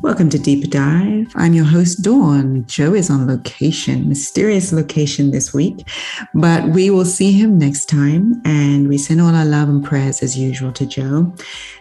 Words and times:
Welcome 0.00 0.30
to 0.30 0.38
Deeper 0.38 0.68
Dive. 0.68 1.32
I'm 1.34 1.54
your 1.54 1.64
host, 1.64 2.02
Dawn. 2.02 2.64
Joe 2.68 2.94
is 2.94 3.10
on 3.10 3.26
location, 3.26 4.08
mysterious 4.08 4.72
location 4.72 5.32
this 5.32 5.52
week, 5.52 5.88
but 6.34 6.68
we 6.68 6.88
will 6.88 7.04
see 7.04 7.32
him 7.32 7.58
next 7.58 7.86
time. 7.86 8.40
And 8.44 8.88
we 8.88 8.96
send 8.96 9.20
all 9.20 9.34
our 9.34 9.44
love 9.44 9.68
and 9.68 9.84
prayers 9.84 10.22
as 10.22 10.38
usual 10.38 10.70
to 10.74 10.86
Joe. 10.86 11.34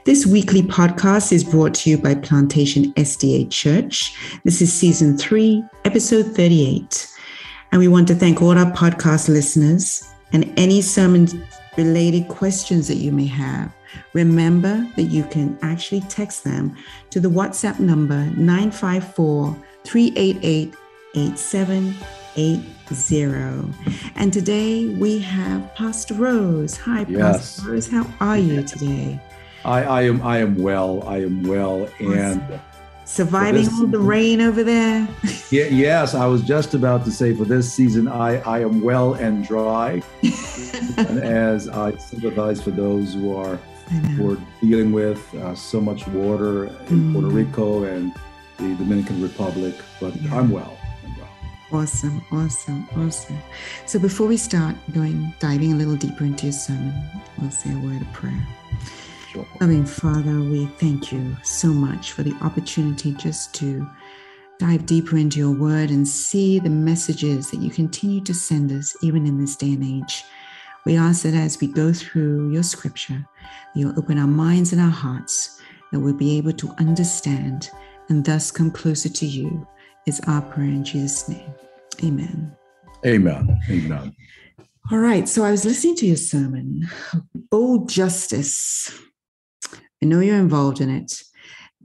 This 0.05 0.25
weekly 0.25 0.63
podcast 0.63 1.31
is 1.31 1.43
brought 1.43 1.75
to 1.75 1.91
you 1.91 1.99
by 1.99 2.15
Plantation 2.15 2.91
SDA 2.93 3.51
Church. 3.51 4.15
This 4.43 4.63
is 4.63 4.73
season 4.73 5.15
three, 5.15 5.63
episode 5.85 6.35
38. 6.35 7.07
And 7.71 7.79
we 7.79 7.87
want 7.87 8.07
to 8.07 8.15
thank 8.15 8.41
all 8.41 8.57
our 8.57 8.71
podcast 8.71 9.29
listeners 9.29 10.11
and 10.33 10.51
any 10.57 10.81
sermon 10.81 11.27
related 11.77 12.29
questions 12.29 12.87
that 12.87 12.95
you 12.95 13.11
may 13.11 13.27
have 13.27 13.76
Remember 14.13 14.87
that 14.95 15.03
you 15.03 15.23
can 15.25 15.57
actually 15.61 16.01
text 16.01 16.43
them 16.43 16.75
to 17.09 17.19
the 17.19 17.29
WhatsApp 17.29 17.79
number 17.79 18.25
954 18.37 19.57
388 19.83 20.73
8780. 21.15 23.73
And 24.15 24.31
today 24.31 24.85
we 24.95 25.19
have 25.19 25.73
Pastor 25.75 26.13
Rose. 26.13 26.77
Hi, 26.77 27.05
yes. 27.07 27.57
Pastor 27.57 27.71
Rose. 27.71 27.87
How 27.87 28.05
are 28.19 28.37
you 28.37 28.61
today? 28.63 29.19
I, 29.65 29.83
I 29.83 30.03
am 30.03 30.21
I 30.21 30.37
am 30.37 30.55
well. 30.55 31.03
I 31.07 31.23
am 31.23 31.41
well 31.43 31.89
and 31.99 32.61
surviving 33.07 33.63
this, 33.63 33.73
all 33.73 33.87
the 33.87 33.99
rain 33.99 34.41
over 34.41 34.63
there. 34.63 35.07
yeah, 35.49 35.65
yes, 35.65 36.13
I 36.13 36.25
was 36.25 36.43
just 36.43 36.73
about 36.73 37.05
to 37.05 37.11
say 37.11 37.33
for 37.33 37.45
this 37.45 37.71
season 37.71 38.07
I, 38.07 38.39
I 38.41 38.59
am 38.59 38.81
well 38.81 39.15
and 39.15 39.45
dry. 39.45 40.01
and 40.97 41.19
as 41.19 41.69
I 41.69 41.95
sympathize 41.97 42.61
for 42.61 42.71
those 42.71 43.13
who 43.13 43.35
are 43.35 43.57
we're 44.17 44.37
dealing 44.61 44.91
with 44.91 45.33
uh, 45.35 45.55
so 45.55 45.79
much 45.79 46.07
water 46.07 46.65
in 46.65 46.73
mm. 46.73 47.13
Puerto 47.13 47.27
Rico 47.27 47.83
and 47.83 48.13
the 48.57 48.75
Dominican 48.75 49.21
Republic, 49.21 49.75
but 49.99 50.15
yeah. 50.15 50.35
I'm 50.35 50.49
well. 50.49 50.77
I'm 51.05 51.17
well. 51.17 51.29
Awesome, 51.71 52.23
awesome, 52.31 52.87
awesome. 52.95 53.37
So 53.85 53.99
before 53.99 54.27
we 54.27 54.37
start 54.37 54.75
going 54.93 55.33
diving 55.39 55.73
a 55.73 55.75
little 55.75 55.95
deeper 55.95 56.23
into 56.23 56.47
your 56.47 56.53
sermon, 56.53 56.93
we'll 57.37 57.51
say 57.51 57.71
a 57.71 57.77
word 57.79 58.01
of 58.01 58.11
prayer. 58.13 58.47
Sure. 59.31 59.45
mean, 59.61 59.85
Father, 59.85 60.39
we 60.39 60.65
thank 60.65 61.11
you 61.11 61.35
so 61.43 61.67
much 61.67 62.13
for 62.13 62.23
the 62.23 62.33
opportunity 62.41 63.13
just 63.13 63.53
to 63.55 63.87
dive 64.57 64.85
deeper 64.85 65.17
into 65.17 65.37
your 65.37 65.51
word 65.51 65.91
and 65.91 66.07
see 66.07 66.59
the 66.59 66.69
messages 66.69 67.51
that 67.51 67.59
you 67.61 67.69
continue 67.69 68.21
to 68.21 68.33
send 68.33 68.71
us, 68.71 68.95
even 69.03 69.27
in 69.27 69.39
this 69.39 69.55
day 69.55 69.73
and 69.73 69.83
age. 69.83 70.23
We 70.87 70.95
ask 70.95 71.23
that 71.23 71.33
as 71.33 71.59
we 71.59 71.67
go 71.67 71.91
through 71.91 72.53
your 72.53 72.63
scripture, 72.63 73.27
you'll 73.75 73.99
open 73.99 74.17
our 74.17 74.25
minds 74.25 74.71
and 74.71 74.79
our 74.79 74.89
hearts, 74.89 75.61
that 75.91 75.99
we'll 75.99 76.13
be 76.13 76.37
able 76.37 76.53
to 76.53 76.69
understand 76.79 77.69
and 78.07 78.23
thus 78.23 78.51
come 78.51 78.71
closer 78.71 79.09
to 79.09 79.25
you, 79.25 79.67
is 80.05 80.21
our 80.27 80.41
prayer 80.41 80.69
in 80.69 80.85
Jesus' 80.85 81.27
name. 81.27 81.53
Amen. 82.05 82.55
Amen. 83.05 83.59
Amen. 83.69 84.15
All 84.89 84.99
right. 84.99 85.27
So 85.27 85.43
I 85.43 85.51
was 85.51 85.65
listening 85.65 85.97
to 85.97 86.05
your 86.05 86.15
sermon, 86.15 86.87
Bold 87.35 87.89
Justice. 87.89 88.89
I 90.01 90.05
know 90.05 90.21
you're 90.21 90.39
involved 90.39 90.79
in 90.79 90.89
it. 90.89 91.21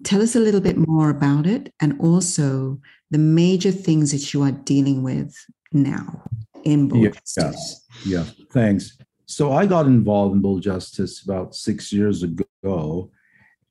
Tell 0.05 0.22
us 0.22 0.37
a 0.37 0.41
little 0.41 0.61
bit 0.61 0.77
more 0.77 1.11
about 1.11 1.48
it 1.48 1.75
and 1.81 2.00
also 2.00 2.78
the 3.11 3.19
major 3.19 3.72
things 3.72 4.12
that 4.12 4.33
you 4.33 4.44
are 4.44 4.53
dealing 4.53 5.03
with 5.03 5.34
now 5.72 6.22
in 6.62 6.87
Bold 6.87 7.03
yes, 7.03 7.34
Justice. 7.34 7.81
Yeah, 8.05 8.25
thanks. 8.51 8.97
So 9.27 9.53
I 9.53 9.67
got 9.67 9.87
involved 9.87 10.35
in 10.35 10.41
Bold 10.41 10.62
Justice 10.62 11.23
about 11.23 11.55
six 11.55 11.93
years 11.93 12.23
ago, 12.23 13.11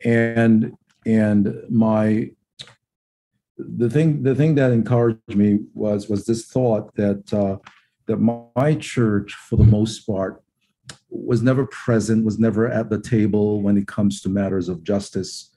and 0.04 0.74
and 1.06 1.54
my 1.70 2.32
the 3.58 3.90
thing 3.90 4.24
the 4.24 4.36
thing 4.36 4.56
that 4.56 4.72
encouraged 4.72 5.36
me 5.36 5.60
was 5.74 6.10
was 6.10 6.26
this 6.26 6.46
thought 6.46 6.94
that 6.96 7.34
uh, 7.34 7.58
that 8.08 8.18
my 8.18 8.76
church 8.76 9.34
for 9.34 9.56
the 9.56 9.64
most 9.64 10.06
part 10.08 10.44
was 11.10 11.42
never 11.42 11.66
present 11.68 12.26
was 12.26 12.40
never 12.40 12.68
at 12.68 12.90
the 12.90 13.00
table 13.00 13.62
when 13.62 13.78
it 13.78 13.88
comes 13.88 14.22
to 14.22 14.30
matters 14.30 14.70
of 14.70 14.84
justice 14.84 15.56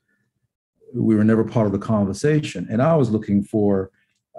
we 0.92 1.16
were 1.16 1.24
never 1.24 1.44
part 1.44 1.66
of 1.66 1.72
the 1.72 1.78
conversation 1.78 2.66
and 2.70 2.82
i 2.82 2.94
was 2.94 3.10
looking 3.10 3.42
for 3.42 3.90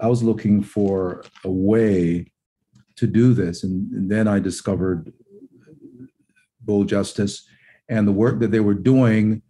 i 0.02 0.08
was 0.08 0.24
looking 0.24 0.62
for 0.62 1.24
a 1.44 1.52
way 1.52 2.32
to 2.98 3.08
do 3.08 3.34
this. 3.34 3.64
And, 3.64 3.92
and 3.92 4.10
then 4.10 4.28
I 4.28 4.40
discovered 4.40 5.12
Bold 6.62 6.90
Justice 6.90 7.48
and 7.90 8.08
the 8.08 8.12
work 8.12 8.40
that 8.40 8.52
they 8.52 8.60
were 8.60 8.74
doing. 8.74 9.42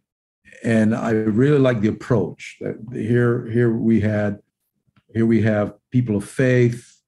And 0.64 0.96
I 0.96 1.12
really 1.12 1.60
like 1.60 1.82
the 1.82 1.90
approach 1.90 2.58
that 2.62 2.78
here, 2.92 3.46
here 3.48 3.76
we 3.76 4.02
had, 4.02 4.40
here 5.14 5.26
we 5.26 5.42
have 5.44 5.74
people 5.92 6.16
of 6.16 6.28
faith, 6.28 7.02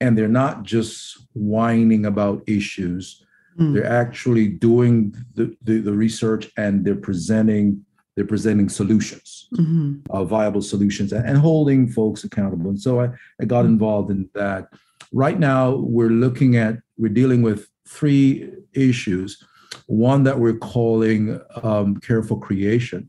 and 0.00 0.16
they're 0.16 0.28
not 0.28 0.62
just 0.62 1.26
whining 1.34 2.06
about 2.06 2.42
issues. 2.46 3.24
Mm. 3.58 3.74
They're 3.74 3.86
actually 3.90 4.48
doing 4.48 5.14
the, 5.34 5.56
the, 5.62 5.80
the, 5.80 5.92
research 5.92 6.50
and 6.56 6.84
they're 6.84 6.94
presenting 6.94 7.84
they're 8.14 8.24
presenting 8.24 8.70
solutions, 8.70 9.46
mm-hmm. 9.54 9.96
uh, 10.08 10.24
viable 10.24 10.62
solutions, 10.62 11.12
and, 11.12 11.26
and, 11.28 11.36
holding 11.36 11.86
folks 11.86 12.24
accountable. 12.24 12.70
And 12.70 12.80
so 12.80 13.02
I, 13.02 13.10
I 13.38 13.44
got 13.44 13.66
involved 13.66 14.10
in 14.10 14.30
that 14.34 14.68
right 15.12 15.38
now 15.38 15.74
we're 15.74 16.10
looking 16.10 16.56
at 16.56 16.76
we're 16.96 17.12
dealing 17.12 17.42
with 17.42 17.68
three 17.86 18.50
issues 18.72 19.42
one 19.86 20.24
that 20.24 20.38
we're 20.38 20.56
calling 20.56 21.40
um, 21.62 21.96
careful 21.96 22.38
creation 22.38 23.08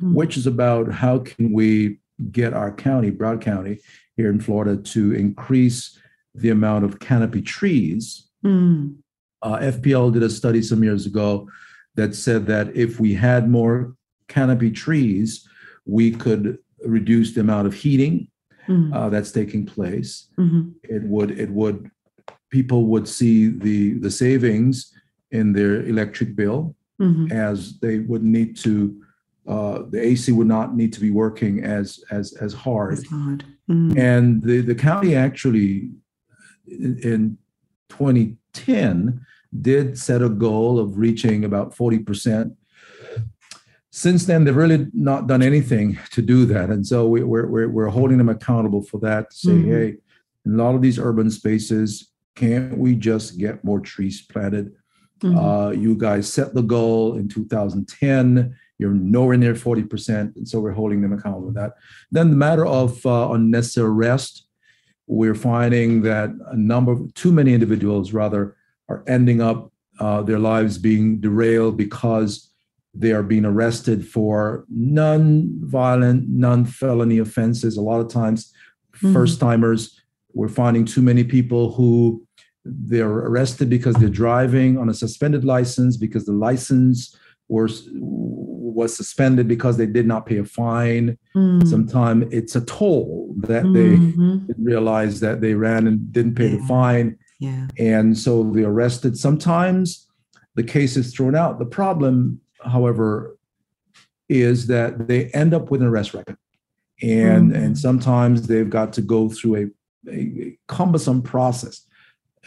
mm. 0.00 0.14
which 0.14 0.36
is 0.36 0.46
about 0.46 0.90
how 0.92 1.18
can 1.18 1.52
we 1.52 1.98
get 2.32 2.52
our 2.52 2.72
county 2.72 3.10
broward 3.10 3.40
county 3.40 3.80
here 4.16 4.30
in 4.30 4.40
florida 4.40 4.76
to 4.82 5.14
increase 5.14 5.98
the 6.34 6.50
amount 6.50 6.84
of 6.84 7.00
canopy 7.00 7.42
trees 7.42 8.28
mm. 8.44 8.94
uh, 9.42 9.58
fpl 9.58 10.12
did 10.12 10.22
a 10.22 10.30
study 10.30 10.62
some 10.62 10.82
years 10.82 11.06
ago 11.06 11.48
that 11.94 12.14
said 12.14 12.46
that 12.46 12.74
if 12.76 13.00
we 13.00 13.14
had 13.14 13.48
more 13.48 13.94
canopy 14.28 14.70
trees 14.70 15.48
we 15.86 16.10
could 16.10 16.58
reduce 16.84 17.34
the 17.34 17.40
amount 17.40 17.66
of 17.66 17.74
heating 17.74 18.28
mm-hmm. 18.68 18.92
uh, 18.92 19.08
that's 19.08 19.32
taking 19.32 19.66
place. 19.66 20.28
Mm-hmm. 20.38 20.70
It 20.84 21.02
would 21.02 21.30
it 21.32 21.50
would 21.50 21.90
people 22.50 22.86
would 22.86 23.08
see 23.08 23.48
the 23.48 23.94
the 23.94 24.10
savings 24.10 24.92
in 25.30 25.52
their 25.52 25.82
electric 25.86 26.34
bill 26.36 26.74
mm-hmm. 27.00 27.30
as 27.32 27.78
they 27.80 28.00
would 28.00 28.22
need 28.22 28.56
to 28.58 29.02
uh, 29.46 29.82
the 29.88 30.00
AC 30.00 30.30
would 30.32 30.46
not 30.46 30.76
need 30.76 30.92
to 30.92 31.00
be 31.00 31.10
working 31.10 31.64
as 31.64 32.04
as 32.10 32.34
as 32.34 32.52
hard. 32.52 33.04
hard. 33.06 33.44
Mm-hmm. 33.70 33.98
And 33.98 34.42
the 34.42 34.60
the 34.60 34.74
county 34.74 35.14
actually 35.14 35.90
in, 36.66 36.98
in 37.02 37.38
2010 37.88 39.24
did 39.62 39.98
set 39.98 40.20
a 40.22 40.28
goal 40.28 40.78
of 40.78 40.98
reaching 40.98 41.44
about 41.44 41.74
40 41.74 42.00
percent 42.00 42.57
since 43.98 44.26
then 44.26 44.44
they've 44.44 44.54
really 44.54 44.86
not 44.92 45.26
done 45.26 45.42
anything 45.42 45.98
to 46.12 46.22
do 46.22 46.44
that. 46.46 46.70
And 46.70 46.86
so 46.86 47.08
we, 47.08 47.20
are 47.20 47.26
we're, 47.26 47.68
we're 47.68 47.88
holding 47.88 48.18
them 48.18 48.28
accountable 48.28 48.82
for 48.82 48.98
that 49.00 49.30
to 49.30 49.36
say 49.36 49.50
mm-hmm. 49.50 49.72
hey 49.72 49.96
in 50.46 50.54
a 50.54 50.62
lot 50.62 50.76
of 50.76 50.82
these 50.82 51.00
urban 51.00 51.30
spaces 51.30 52.12
can't 52.36 52.78
we 52.78 52.94
just 52.94 53.38
get 53.38 53.64
more 53.64 53.80
trees 53.80 54.22
planted? 54.22 54.72
Mm-hmm. 55.20 55.36
uh, 55.36 55.70
you 55.70 55.96
guys 55.96 56.32
set 56.32 56.54
the 56.54 56.62
goal 56.62 57.16
in 57.16 57.28
2010 57.28 58.56
you're 58.78 58.92
nowhere 58.92 59.36
near 59.36 59.54
40% 59.54 60.36
and 60.36 60.48
so 60.48 60.60
we're 60.60 60.70
holding 60.70 61.00
them 61.00 61.12
accountable 61.12 61.48
for 61.48 61.54
that. 61.54 61.72
Then 62.12 62.30
the 62.30 62.36
matter 62.36 62.64
of 62.64 63.04
uh, 63.04 63.30
unnecessary 63.32 63.88
arrest 63.88 64.46
we're 65.08 65.34
finding 65.34 66.02
that 66.02 66.30
a 66.46 66.56
number 66.56 66.92
of 66.92 67.12
too 67.14 67.32
many 67.32 67.52
individuals 67.52 68.12
rather 68.12 68.54
are 68.88 69.02
ending 69.08 69.40
up 69.40 69.72
uh, 69.98 70.22
their 70.22 70.38
lives 70.38 70.78
being 70.78 71.18
derailed 71.20 71.76
because 71.76 72.48
they 72.98 73.12
are 73.12 73.22
being 73.22 73.44
arrested 73.44 74.06
for 74.06 74.64
non-violent, 74.68 76.28
non-felony 76.28 77.18
offenses. 77.18 77.76
A 77.76 77.80
lot 77.80 78.00
of 78.00 78.08
times, 78.08 78.52
mm-hmm. 78.96 79.12
first 79.12 79.38
timers, 79.38 80.00
we're 80.32 80.48
finding 80.48 80.84
too 80.84 81.02
many 81.02 81.22
people 81.22 81.72
who 81.72 82.24
they're 82.64 83.08
arrested 83.08 83.70
because 83.70 83.94
they're 83.96 84.08
driving 84.08 84.76
on 84.78 84.88
a 84.88 84.94
suspended 84.94 85.44
license 85.44 85.96
because 85.96 86.26
the 86.26 86.32
license 86.32 87.16
was 87.48 87.88
was 87.92 88.94
suspended 88.94 89.48
because 89.48 89.76
they 89.76 89.86
did 89.86 90.06
not 90.06 90.26
pay 90.26 90.38
a 90.38 90.44
fine. 90.44 91.18
Mm. 91.34 91.66
Sometimes 91.66 92.26
it's 92.32 92.54
a 92.54 92.60
toll 92.60 93.34
that 93.38 93.64
mm-hmm. 93.64 94.46
they 94.46 94.54
realize 94.58 95.20
that 95.20 95.40
they 95.40 95.54
ran 95.54 95.86
and 95.86 96.12
didn't 96.12 96.34
pay 96.34 96.50
yeah. 96.50 96.56
the 96.56 96.62
fine. 96.66 97.18
Yeah. 97.40 97.68
And 97.78 98.16
so 98.16 98.44
they're 98.52 98.68
arrested. 98.68 99.16
Sometimes 99.16 100.06
the 100.54 100.62
case 100.62 100.96
is 100.96 101.12
thrown 101.12 101.34
out. 101.34 101.58
The 101.58 101.66
problem 101.66 102.40
however, 102.62 103.36
is 104.28 104.66
that 104.66 105.08
they 105.08 105.26
end 105.26 105.54
up 105.54 105.70
with 105.70 105.80
an 105.80 105.88
arrest 105.88 106.14
record. 106.14 106.36
And, 107.02 107.52
mm-hmm. 107.52 107.64
and 107.64 107.78
sometimes 107.78 108.46
they've 108.46 108.68
got 108.68 108.92
to 108.94 109.00
go 109.00 109.28
through 109.28 109.72
a, 110.08 110.10
a, 110.10 110.58
cumbersome 110.66 111.22
process, 111.22 111.86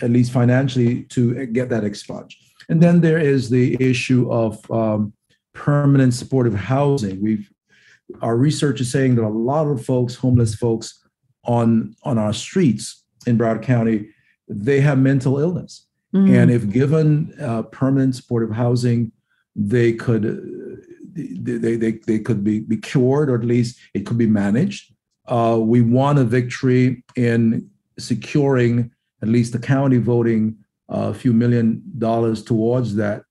at 0.02 0.10
least 0.10 0.32
financially, 0.32 1.04
to 1.04 1.46
get 1.48 1.70
that 1.70 1.84
expunged. 1.84 2.38
And 2.70 2.82
then 2.82 3.02
there 3.02 3.18
is 3.18 3.50
the 3.50 3.78
issue 3.80 4.32
of 4.32 4.70
um, 4.70 5.14
permanent 5.54 6.14
supportive 6.14 6.54
housing. 6.54 7.22
We've 7.22 7.50
our 8.22 8.36
research 8.36 8.82
is 8.82 8.92
saying 8.92 9.16
that 9.16 9.24
a 9.24 9.30
lot 9.30 9.68
of 9.68 9.86
folks, 9.86 10.16
homeless 10.16 10.56
folks 10.56 11.02
on 11.46 11.96
on 12.04 12.18
our 12.18 12.34
streets 12.34 13.04
in 13.26 13.38
Broward 13.38 13.64
County, 13.64 14.10
they 14.48 14.82
have 14.82 14.98
mental 14.98 15.40
illness, 15.40 15.88
mm-hmm. 16.14 16.34
and 16.34 16.52
if 16.52 16.70
given 16.70 17.34
uh, 17.42 17.64
permanent 17.64 18.16
supportive 18.16 18.52
housing, 18.52 19.12
they 19.56 19.94
could 19.94 20.82
they, 21.14 21.76
they, 21.76 21.92
they 21.92 22.20
could 22.20 22.44
be, 22.44 22.60
be 22.60 22.78
cured 22.78 23.30
or 23.30 23.36
at 23.36 23.44
least 23.44 23.80
it 23.94 24.06
could 24.06 24.18
be 24.18 24.28
managed. 24.28 24.94
Uh, 25.28 25.60
we 25.62 25.82
won 25.82 26.18
a 26.18 26.24
victory 26.24 27.04
in 27.16 27.70
securing 28.00 28.92
at 29.22 29.28
least 29.28 29.54
the 29.54 29.60
county 29.60 29.98
voting 29.98 30.56
a 30.90 31.14
few 31.14 31.34
million 31.34 31.82
dollars 31.98 32.44
towards 32.44 32.96
that. 32.96 33.24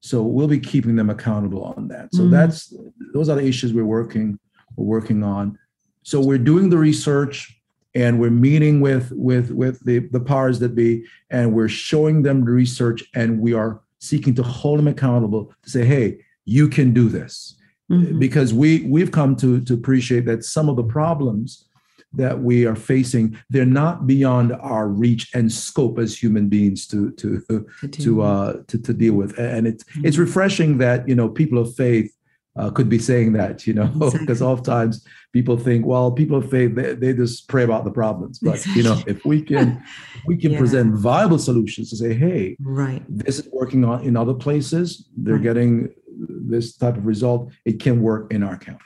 So 0.00 0.22
we'll 0.22 0.48
be 0.48 0.60
keeping 0.60 0.96
them 0.96 1.10
accountable 1.10 1.64
on 1.64 1.88
that. 1.88 2.14
So 2.14 2.22
mm 2.22 2.30
that's 2.30 2.74
those 3.14 3.28
are 3.28 3.36
the 3.36 3.46
issues 3.46 3.72
we're 3.72 3.84
working 3.84 4.38
we're 4.76 4.84
working 4.84 5.22
on. 5.22 5.58
So 6.02 6.20
we're 6.20 6.38
doing 6.38 6.70
the 6.70 6.78
research 6.78 7.60
and 7.94 8.20
we're 8.20 8.30
meeting 8.30 8.80
with 8.80 9.10
with 9.12 9.50
with 9.50 9.84
the 9.84 10.00
the 10.10 10.20
powers 10.20 10.58
that 10.60 10.74
be 10.74 11.04
and 11.30 11.52
we're 11.52 11.68
showing 11.68 12.22
them 12.22 12.44
the 12.44 12.52
research 12.52 13.02
and 13.14 13.40
we 13.40 13.54
are 13.54 13.80
seeking 13.98 14.34
to 14.34 14.42
hold 14.42 14.78
them 14.78 14.88
accountable 14.88 15.52
to 15.62 15.70
say 15.70 15.84
hey 15.84 16.18
you 16.44 16.68
can 16.68 16.92
do 16.92 17.08
this 17.08 17.56
mm-hmm. 17.90 18.18
because 18.18 18.54
we 18.54 18.82
we've 18.82 19.12
come 19.12 19.36
to 19.36 19.60
to 19.60 19.74
appreciate 19.74 20.24
that 20.24 20.44
some 20.44 20.68
of 20.68 20.76
the 20.76 20.84
problems 20.84 21.66
that 22.12 22.40
we 22.40 22.64
are 22.64 22.76
facing 22.76 23.36
they're 23.50 23.66
not 23.66 24.06
beyond 24.06 24.52
our 24.60 24.88
reach 24.88 25.30
and 25.34 25.52
scope 25.52 25.98
as 25.98 26.16
human 26.16 26.48
beings 26.48 26.86
to 26.86 27.10
to 27.12 27.66
to 27.90 28.22
uh 28.22 28.54
to, 28.66 28.78
to 28.78 28.94
deal 28.94 29.14
with 29.14 29.38
and 29.38 29.66
it's 29.66 29.84
mm-hmm. 29.84 30.06
it's 30.06 30.16
refreshing 30.16 30.78
that 30.78 31.06
you 31.08 31.14
know 31.14 31.28
people 31.28 31.58
of 31.58 31.74
faith 31.74 32.14
uh, 32.58 32.70
could 32.70 32.88
be 32.88 32.98
saying 32.98 33.32
that 33.32 33.66
you 33.66 33.72
know 33.72 33.86
because 33.92 34.14
exactly. 34.14 34.46
oftentimes 34.46 35.06
people 35.32 35.56
think 35.56 35.86
well 35.86 36.10
people 36.10 36.38
of 36.38 36.50
faith 36.50 36.74
they, 36.74 36.94
they 36.94 37.12
just 37.12 37.48
pray 37.48 37.62
about 37.62 37.84
the 37.84 37.90
problems 37.90 38.38
but 38.38 38.56
exactly. 38.56 38.82
you 38.82 38.88
know 38.88 39.00
if 39.06 39.24
we 39.24 39.40
can 39.40 39.82
we 40.26 40.36
can 40.36 40.52
yeah. 40.52 40.58
present 40.58 40.94
viable 40.94 41.38
solutions 41.38 41.90
to 41.90 41.96
say 41.96 42.12
hey 42.14 42.56
right 42.60 43.02
this 43.08 43.38
is 43.38 43.48
working 43.52 43.84
on 43.84 44.02
in 44.02 44.16
other 44.16 44.34
places 44.34 45.08
they're 45.16 45.34
right. 45.34 45.42
getting 45.42 45.92
this 46.18 46.76
type 46.76 46.96
of 46.96 47.06
result 47.06 47.52
it 47.64 47.80
can 47.80 48.02
work 48.02 48.32
in 48.32 48.42
our 48.42 48.58
county 48.58 48.80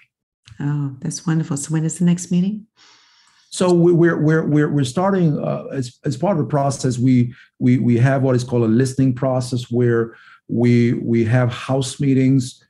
oh 0.60 0.94
that's 1.00 1.26
wonderful 1.26 1.56
so 1.56 1.72
when 1.72 1.84
is 1.84 1.98
the 1.98 2.04
next 2.04 2.30
meeting 2.30 2.66
so 3.52 3.70
we're 3.70 4.16
we're 4.16 4.46
we're 4.46 4.70
we're 4.70 4.82
starting 4.84 5.38
uh, 5.38 5.64
as 5.72 5.98
as 6.06 6.16
part 6.16 6.38
of 6.38 6.42
the 6.42 6.48
process. 6.48 6.98
We 6.98 7.34
we 7.58 7.78
we 7.78 7.98
have 7.98 8.22
what 8.22 8.34
is 8.34 8.44
called 8.44 8.62
a 8.62 8.66
listening 8.66 9.14
process 9.14 9.70
where 9.70 10.16
we 10.48 10.94
we 10.94 11.22
have 11.26 11.50
house 11.50 12.00
meetings, 12.00 12.61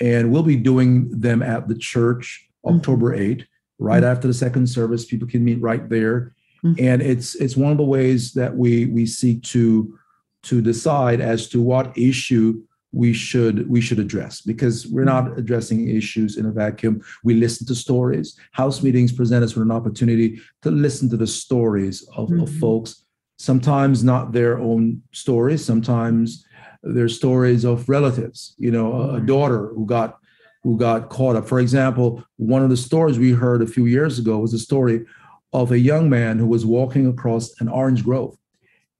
and 0.00 0.30
we'll 0.30 0.42
be 0.42 0.56
doing 0.56 1.10
them 1.10 1.42
at 1.42 1.68
the 1.68 1.76
church 1.76 2.48
mm-hmm. 2.64 2.76
October 2.76 3.14
8, 3.14 3.46
right 3.78 4.02
mm-hmm. 4.02 4.04
after 4.04 4.26
the 4.28 4.34
second 4.34 4.68
service. 4.68 5.04
People 5.04 5.28
can 5.28 5.44
meet 5.44 5.60
right 5.60 5.88
there, 5.88 6.34
mm-hmm. 6.64 6.82
and 6.82 7.02
it's 7.02 7.34
it's 7.36 7.56
one 7.56 7.72
of 7.72 7.78
the 7.78 7.84
ways 7.84 8.32
that 8.34 8.56
we 8.56 8.86
we 8.86 9.06
seek 9.06 9.42
to 9.44 9.98
to 10.44 10.60
decide 10.60 11.20
as 11.20 11.48
to 11.48 11.60
what 11.60 11.96
issue 11.96 12.62
we 12.94 13.12
should 13.12 13.68
we 13.68 13.80
should 13.80 13.98
address 13.98 14.40
because 14.40 14.86
we're 14.86 15.04
not 15.04 15.36
addressing 15.36 15.88
issues 15.88 16.36
in 16.36 16.46
a 16.46 16.52
vacuum 16.52 17.02
we 17.24 17.34
listen 17.34 17.66
to 17.66 17.74
stories 17.74 18.38
house 18.52 18.82
meetings 18.82 19.10
present 19.10 19.44
us 19.44 19.54
with 19.54 19.64
an 19.64 19.72
opportunity 19.72 20.40
to 20.62 20.70
listen 20.70 21.10
to 21.10 21.16
the 21.16 21.26
stories 21.26 22.08
of, 22.16 22.28
mm-hmm. 22.28 22.42
of 22.42 22.54
folks 22.56 23.04
sometimes 23.36 24.04
not 24.04 24.32
their 24.32 24.58
own 24.58 25.02
stories 25.10 25.64
sometimes 25.64 26.46
they're 26.84 27.08
stories 27.08 27.64
of 27.64 27.88
relatives 27.88 28.54
you 28.58 28.70
know 28.70 28.92
a, 28.92 29.14
a 29.14 29.20
daughter 29.20 29.68
who 29.74 29.86
got 29.86 30.18
who 30.62 30.76
got 30.76 31.08
caught 31.08 31.36
up 31.36 31.48
for 31.48 31.60
example 31.60 32.22
one 32.36 32.62
of 32.62 32.70
the 32.70 32.76
stories 32.76 33.18
we 33.18 33.32
heard 33.32 33.62
a 33.62 33.66
few 33.66 33.86
years 33.86 34.18
ago 34.18 34.38
was 34.38 34.54
a 34.54 34.58
story 34.58 35.04
of 35.52 35.70
a 35.70 35.78
young 35.78 36.08
man 36.08 36.38
who 36.38 36.46
was 36.46 36.66
walking 36.66 37.06
across 37.06 37.58
an 37.60 37.68
orange 37.68 38.04
grove 38.04 38.36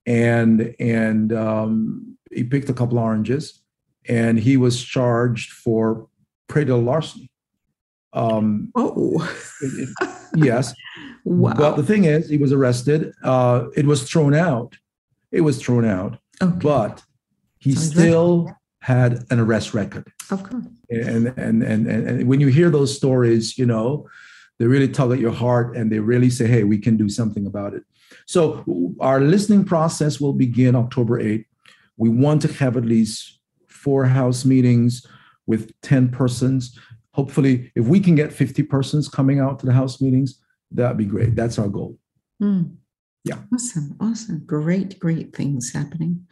and 0.06 0.74
and 0.78 1.32
um, 1.32 2.16
he 2.30 2.44
picked 2.44 2.68
a 2.68 2.74
couple 2.74 2.98
oranges 2.98 3.60
and 4.08 4.38
he 4.38 4.56
was 4.56 4.82
charged 4.82 5.52
for 5.52 6.08
predatory 6.48 6.82
larceny. 6.82 7.30
Um, 8.12 8.70
oh, 8.76 9.28
it, 9.62 9.88
it, 10.00 10.08
yes. 10.36 10.74
wow. 11.24 11.54
But 11.56 11.76
the 11.76 11.82
thing 11.82 12.04
is, 12.04 12.28
he 12.28 12.38
was 12.38 12.52
arrested. 12.52 13.12
Uh, 13.24 13.66
it 13.76 13.86
was 13.86 14.08
thrown 14.08 14.34
out. 14.34 14.76
It 15.32 15.40
was 15.40 15.60
thrown 15.60 15.84
out. 15.84 16.18
Okay. 16.40 16.56
But 16.58 17.02
he 17.64 17.72
Sounds 17.72 17.90
still 17.90 18.42
good. 18.44 18.54
had 18.80 19.12
an 19.30 19.40
arrest 19.40 19.74
record. 19.74 20.06
Of 20.30 20.42
course. 20.48 20.66
And, 20.90 21.26
and 21.36 21.62
and 21.62 21.86
and 21.86 22.08
and 22.08 22.28
when 22.28 22.40
you 22.40 22.48
hear 22.48 22.70
those 22.70 22.94
stories, 22.94 23.58
you 23.58 23.66
know, 23.66 24.06
they 24.58 24.66
really 24.66 24.88
tug 24.88 25.10
at 25.12 25.18
your 25.18 25.32
heart, 25.44 25.76
and 25.76 25.90
they 25.90 25.98
really 25.98 26.30
say, 26.30 26.46
"Hey, 26.46 26.64
we 26.64 26.78
can 26.78 26.96
do 26.96 27.08
something 27.08 27.46
about 27.46 27.72
it." 27.74 27.82
So 28.26 28.64
our 29.00 29.20
listening 29.20 29.64
process 29.64 30.20
will 30.20 30.32
begin 30.46 30.74
October 30.76 31.16
8th. 31.20 31.46
We 31.96 32.08
want 32.24 32.42
to 32.42 32.52
have 32.60 32.76
at 32.76 32.84
least 32.84 33.40
four 33.66 34.04
house 34.06 34.44
meetings 34.44 35.06
with 35.46 35.72
10 35.82 36.08
persons. 36.10 36.78
Hopefully, 37.12 37.70
if 37.74 37.86
we 37.86 38.00
can 38.00 38.14
get 38.14 38.32
50 38.32 38.62
persons 38.64 39.08
coming 39.08 39.40
out 39.40 39.58
to 39.60 39.66
the 39.66 39.72
house 39.72 40.00
meetings, 40.00 40.40
that'd 40.70 40.96
be 40.96 41.04
great. 41.04 41.34
That's 41.36 41.58
our 41.58 41.68
goal. 41.68 41.98
Mm. 42.42 42.76
Yeah. 43.24 43.38
Awesome. 43.52 43.96
Awesome. 44.00 44.42
Great, 44.46 44.98
great 44.98 45.34
things 45.34 45.72
happening. 45.72 46.26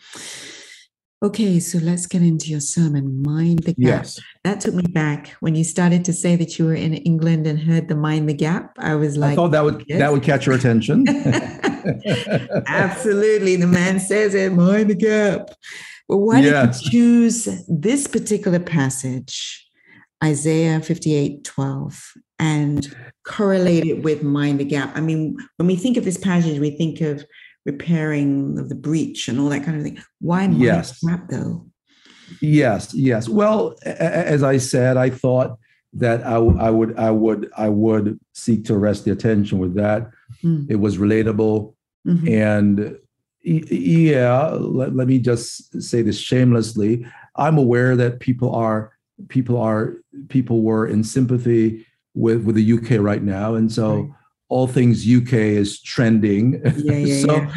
Okay, 1.22 1.60
so 1.60 1.78
let's 1.78 2.06
get 2.06 2.20
into 2.20 2.48
your 2.48 2.58
sermon, 2.58 3.22
Mind 3.22 3.60
the 3.60 3.74
Gap. 3.74 3.76
Yes. 3.78 4.20
That 4.42 4.60
took 4.60 4.74
me 4.74 4.82
back 4.82 5.28
when 5.38 5.54
you 5.54 5.62
started 5.62 6.04
to 6.06 6.12
say 6.12 6.34
that 6.34 6.58
you 6.58 6.64
were 6.64 6.74
in 6.74 6.94
England 6.94 7.46
and 7.46 7.60
heard 7.60 7.86
the 7.86 7.94
Mind 7.94 8.28
the 8.28 8.34
Gap. 8.34 8.72
I 8.80 8.96
was 8.96 9.16
like, 9.16 9.34
I 9.34 9.36
thought 9.36 9.52
that 9.52 9.62
would 9.62 9.84
yes. 9.86 10.00
that 10.00 10.10
would 10.10 10.24
catch 10.24 10.46
your 10.46 10.56
attention. 10.56 11.06
Absolutely. 12.66 13.54
The 13.54 13.68
man 13.68 14.00
says 14.00 14.34
it, 14.34 14.52
Mind 14.52 14.90
the 14.90 14.96
Gap. 14.96 15.50
But 16.08 16.16
why 16.18 16.40
yes. 16.40 16.82
did 16.82 16.92
you 16.92 17.30
choose 17.30 17.66
this 17.68 18.08
particular 18.08 18.58
passage, 18.58 19.64
Isaiah 20.24 20.80
58 20.80 21.44
12, 21.44 22.14
and 22.40 22.96
correlate 23.24 23.84
it 23.84 24.02
with 24.02 24.24
Mind 24.24 24.58
the 24.58 24.64
Gap? 24.64 24.90
I 24.96 25.00
mean, 25.00 25.36
when 25.56 25.68
we 25.68 25.76
think 25.76 25.96
of 25.96 26.04
this 26.04 26.18
passage, 26.18 26.58
we 26.58 26.72
think 26.72 27.00
of 27.00 27.24
repairing 27.64 28.58
of 28.58 28.68
the 28.68 28.74
breach 28.74 29.28
and 29.28 29.38
all 29.38 29.48
that 29.50 29.64
kind 29.64 29.76
of 29.76 29.82
thing. 29.82 30.02
Why 30.20 30.46
yes. 30.46 31.02
Gap, 31.02 31.28
though? 31.28 31.66
Yes, 32.40 32.94
yes. 32.94 33.28
Well, 33.28 33.76
as 33.84 34.42
I 34.42 34.56
said, 34.58 34.96
I 34.96 35.10
thought 35.10 35.58
that 35.94 36.26
I, 36.26 36.36
I 36.36 36.70
would 36.70 36.98
I 36.98 37.10
would 37.10 37.50
I 37.56 37.68
would 37.68 38.18
seek 38.32 38.64
to 38.64 38.74
arrest 38.74 39.04
the 39.04 39.12
attention 39.12 39.58
with 39.58 39.74
that. 39.74 40.10
Mm. 40.42 40.70
It 40.70 40.76
was 40.76 40.96
relatable, 40.96 41.74
mm-hmm. 42.06 42.28
and 42.28 42.96
yeah 43.44 44.50
let, 44.52 44.94
let 44.94 45.08
me 45.08 45.18
just 45.18 45.80
say 45.82 46.02
this 46.02 46.18
shamelessly 46.18 47.04
i'm 47.36 47.58
aware 47.58 47.96
that 47.96 48.20
people 48.20 48.54
are 48.54 48.92
people 49.28 49.58
are 49.58 49.96
people 50.28 50.62
were 50.62 50.86
in 50.86 51.02
sympathy 51.02 51.84
with 52.14 52.44
with 52.44 52.54
the 52.54 52.72
uk 52.72 52.90
right 53.00 53.22
now 53.22 53.54
and 53.54 53.72
so 53.72 53.96
right. 53.96 54.10
All 54.52 54.66
things 54.66 54.96
uk 55.18 55.32
is 55.32 55.80
trending 55.80 56.60
yeah, 56.76 56.92
yeah, 56.92 57.20
so 57.26 57.36
yeah. 57.36 57.50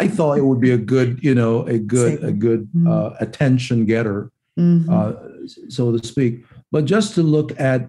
i 0.00 0.06
thought 0.06 0.38
it 0.38 0.44
would 0.44 0.60
be 0.60 0.72
a 0.72 0.82
good 0.94 1.18
you 1.22 1.34
know 1.34 1.54
a 1.66 1.78
good 1.78 2.22
a 2.22 2.32
good 2.32 2.62
mm-hmm. 2.68 2.88
uh, 2.88 3.10
attention 3.20 3.84
getter 3.84 4.30
mm-hmm. 4.58 4.88
uh, 4.92 5.12
so 5.68 5.96
to 5.96 6.06
speak 6.06 6.44
but 6.72 6.84
just 6.84 7.14
to 7.14 7.22
look 7.22 7.58
at 7.60 7.88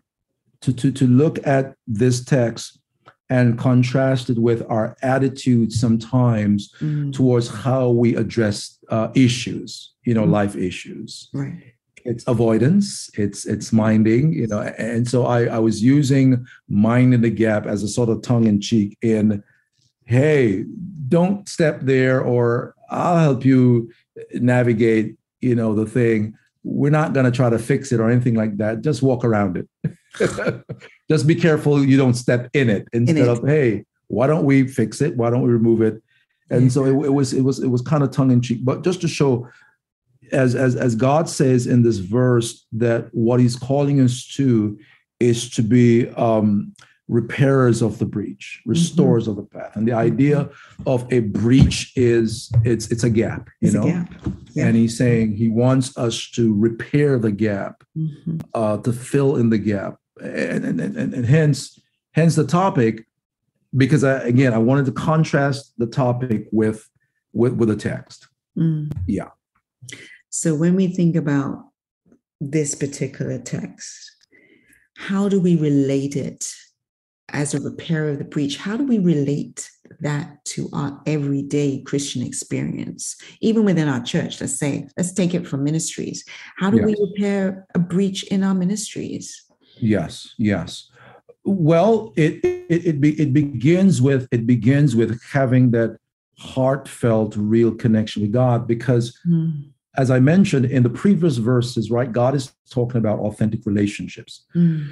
to, 0.61 0.73
to 0.73 0.91
to 0.91 1.05
look 1.07 1.45
at 1.45 1.75
this 1.87 2.23
text 2.23 2.79
and 3.29 3.57
contrast 3.57 4.29
it 4.29 4.37
with 4.37 4.63
our 4.69 4.95
attitude 5.01 5.71
sometimes 5.71 6.71
mm. 6.79 7.13
towards 7.13 7.49
how 7.49 7.89
we 7.89 8.15
address 8.15 8.79
uh, 8.89 9.09
issues, 9.15 9.93
you 10.03 10.13
know, 10.13 10.25
mm. 10.25 10.31
life 10.31 10.55
issues. 10.55 11.29
Right. 11.33 11.73
It's 12.07 12.23
avoidance, 12.25 13.09
it's 13.15 13.45
it's 13.45 13.73
minding, 13.73 14.31
you 14.31 14.47
know, 14.47 14.61
and 14.61 15.05
so 15.07 15.25
I, 15.25 15.45
I 15.45 15.59
was 15.59 15.83
using 15.83 16.45
minding 16.69 17.19
the 17.19 17.29
gap 17.29 17.65
as 17.65 17.83
a 17.83 17.87
sort 17.89 18.07
of 18.07 18.21
tongue 18.21 18.47
in 18.47 18.61
cheek 18.61 18.97
in, 19.01 19.43
hey, 20.05 20.63
don't 21.09 21.49
step 21.49 21.81
there, 21.81 22.21
or 22.21 22.75
I'll 22.89 23.19
help 23.19 23.43
you 23.43 23.91
navigate, 24.35 25.17
you 25.41 25.53
know, 25.53 25.75
the 25.75 25.85
thing. 25.85 26.33
We're 26.63 26.91
not 26.91 27.11
going 27.11 27.25
to 27.25 27.31
try 27.31 27.49
to 27.49 27.59
fix 27.59 27.91
it 27.91 27.99
or 27.99 28.09
anything 28.09 28.35
like 28.35 28.55
that. 28.57 28.81
Just 28.81 29.01
walk 29.01 29.25
around 29.25 29.57
it. 29.57 29.67
just 31.09 31.27
be 31.27 31.35
careful 31.35 31.83
you 31.83 31.97
don't 31.97 32.13
step 32.13 32.49
in 32.53 32.69
it 32.69 32.87
instead 32.93 33.17
in 33.17 33.23
it. 33.23 33.29
of 33.29 33.45
hey 33.45 33.85
why 34.07 34.27
don't 34.27 34.45
we 34.45 34.67
fix 34.67 35.01
it 35.01 35.15
why 35.15 35.29
don't 35.29 35.41
we 35.41 35.49
remove 35.49 35.81
it 35.81 36.01
and 36.49 36.71
so 36.71 36.85
it, 36.85 37.05
it, 37.05 37.13
was 37.13 37.33
it 37.33 37.41
was 37.41 37.59
it 37.59 37.67
was 37.67 37.81
kind 37.81 38.03
of 38.03 38.11
tongue 38.11 38.31
in 38.31 38.41
cheek 38.41 38.59
but 38.63 38.83
just 38.83 39.01
to 39.01 39.07
show 39.07 39.47
as 40.31 40.55
as 40.55 40.75
as 40.75 40.95
god 40.95 41.29
says 41.29 41.67
in 41.67 41.83
this 41.83 41.97
verse 41.97 42.65
that 42.71 43.07
what 43.13 43.39
he's 43.39 43.55
calling 43.55 43.99
us 44.01 44.25
to 44.25 44.77
is 45.19 45.49
to 45.49 45.61
be 45.61 46.09
um 46.11 46.73
repairers 47.07 47.81
of 47.81 47.99
the 47.99 48.05
breach 48.05 48.59
mm-hmm. 48.61 48.71
restorers 48.71 49.27
mm-hmm. 49.27 49.31
of 49.31 49.37
the 49.37 49.57
path 49.57 49.75
and 49.75 49.87
the 49.87 49.93
idea 49.93 50.49
of 50.85 51.11
a 51.11 51.19
breach 51.19 51.93
is 51.95 52.51
it's 52.63 52.87
it's 52.91 53.03
a 53.03 53.09
gap 53.09 53.49
you 53.61 53.67
it's 53.67 53.75
know 53.75 53.85
gap. 53.85 54.13
Yeah. 54.53 54.65
and 54.65 54.75
he's 54.75 54.97
saying 54.97 55.35
he 55.35 55.47
wants 55.47 55.97
us 55.97 56.29
to 56.31 56.53
repair 56.53 57.17
the 57.17 57.31
gap 57.31 57.83
mm-hmm. 57.97 58.39
uh, 58.53 58.77
to 58.79 58.91
fill 58.91 59.37
in 59.37 59.49
the 59.49 59.57
gap 59.57 59.95
and, 60.21 60.65
and, 60.65 60.81
and, 60.81 61.13
and 61.13 61.25
hence 61.25 61.79
hence 62.11 62.35
the 62.35 62.45
topic 62.45 63.05
because 63.75 64.03
I, 64.03 64.19
again 64.23 64.53
i 64.53 64.57
wanted 64.57 64.85
to 64.85 64.91
contrast 64.91 65.73
the 65.77 65.87
topic 65.87 66.47
with 66.51 66.89
with 67.31 67.53
with 67.53 67.69
a 67.69 67.75
text 67.75 68.27
mm. 68.57 68.91
yeah 69.07 69.29
so 70.37 70.53
when 70.53 70.75
we 70.75 70.87
think 70.87 71.15
about 71.15 71.69
this 72.39 72.75
particular 72.75 73.39
text 73.39 74.11
how 74.97 75.29
do 75.29 75.39
we 75.39 75.55
relate 75.55 76.15
it 76.15 76.51
as 77.29 77.53
a 77.53 77.61
repair 77.61 78.09
of 78.09 78.17
the 78.17 78.23
breach? 78.23 78.57
How 78.57 78.77
do 78.77 78.83
we 78.83 78.99
relate 78.99 79.69
that 79.99 80.43
to 80.45 80.69
our 80.73 81.01
everyday 81.05 81.81
christian 81.83 82.21
experience 82.21 83.15
even 83.41 83.63
within 83.63 83.87
our 83.87 84.01
church? 84.03 84.41
Let's 84.41 84.57
say 84.57 84.87
let's 84.97 85.13
take 85.13 85.33
it 85.33 85.47
from 85.47 85.63
ministries. 85.63 86.23
How 86.57 86.69
do 86.71 86.77
yes. 86.77 86.85
we 86.85 86.95
repair 86.99 87.67
a 87.75 87.79
breach 87.79 88.23
in 88.25 88.43
our 88.43 88.55
ministries? 88.55 89.43
Yes 89.79 90.33
yes. 90.37 90.89
Well 91.45 92.13
it 92.15 92.43
it 92.43 92.85
it, 92.87 93.01
be, 93.01 93.19
it 93.21 93.33
begins 93.33 94.01
with 94.01 94.27
it 94.31 94.47
begins 94.47 94.95
with 94.95 95.21
having 95.23 95.71
that 95.71 95.97
heartfelt 96.39 97.35
real 97.35 97.73
connection 97.73 98.21
with 98.21 98.31
god 98.31 98.67
because 98.67 99.19
mm. 99.27 99.71
As 99.97 100.09
i 100.11 100.19
mentioned 100.19 100.65
in 100.65 100.83
the 100.83 100.89
previous 100.89 101.37
verses 101.37 101.91
right 101.91 102.11
god 102.11 102.35
is 102.35 102.53
talking 102.69 102.97
about 102.97 103.19
authentic 103.19 103.65
relationships 103.65 104.45
mm 104.55 104.87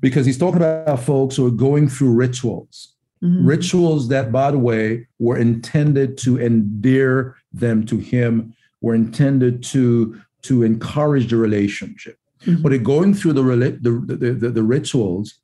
because 0.00 0.26
he's 0.26 0.38
talking 0.38 0.58
about 0.58 1.00
folks 1.00 1.36
who 1.36 1.46
are 1.46 1.52
going 1.52 1.88
through 1.88 2.12
rituals. 2.12 2.94
Mm-hmm. 3.22 3.46
Rituals 3.46 4.08
that, 4.08 4.30
by 4.30 4.50
the 4.50 4.58
way, 4.58 5.08
were 5.18 5.36
intended 5.36 6.18
to 6.18 6.40
endear 6.40 7.36
them 7.52 7.84
to 7.86 7.98
him, 7.98 8.54
were 8.80 8.94
intended 8.94 9.62
to, 9.64 10.20
to 10.42 10.62
encourage 10.62 11.30
the 11.30 11.36
relationship. 11.36 12.16
Mm-hmm. 12.42 12.62
But 12.62 12.68
they're 12.70 12.78
going 12.78 13.14
through 13.14 13.32
the, 13.32 13.42
the, 13.42 14.16
the, 14.16 14.32
the, 14.34 14.50
the 14.50 14.62
rituals, 14.62 15.34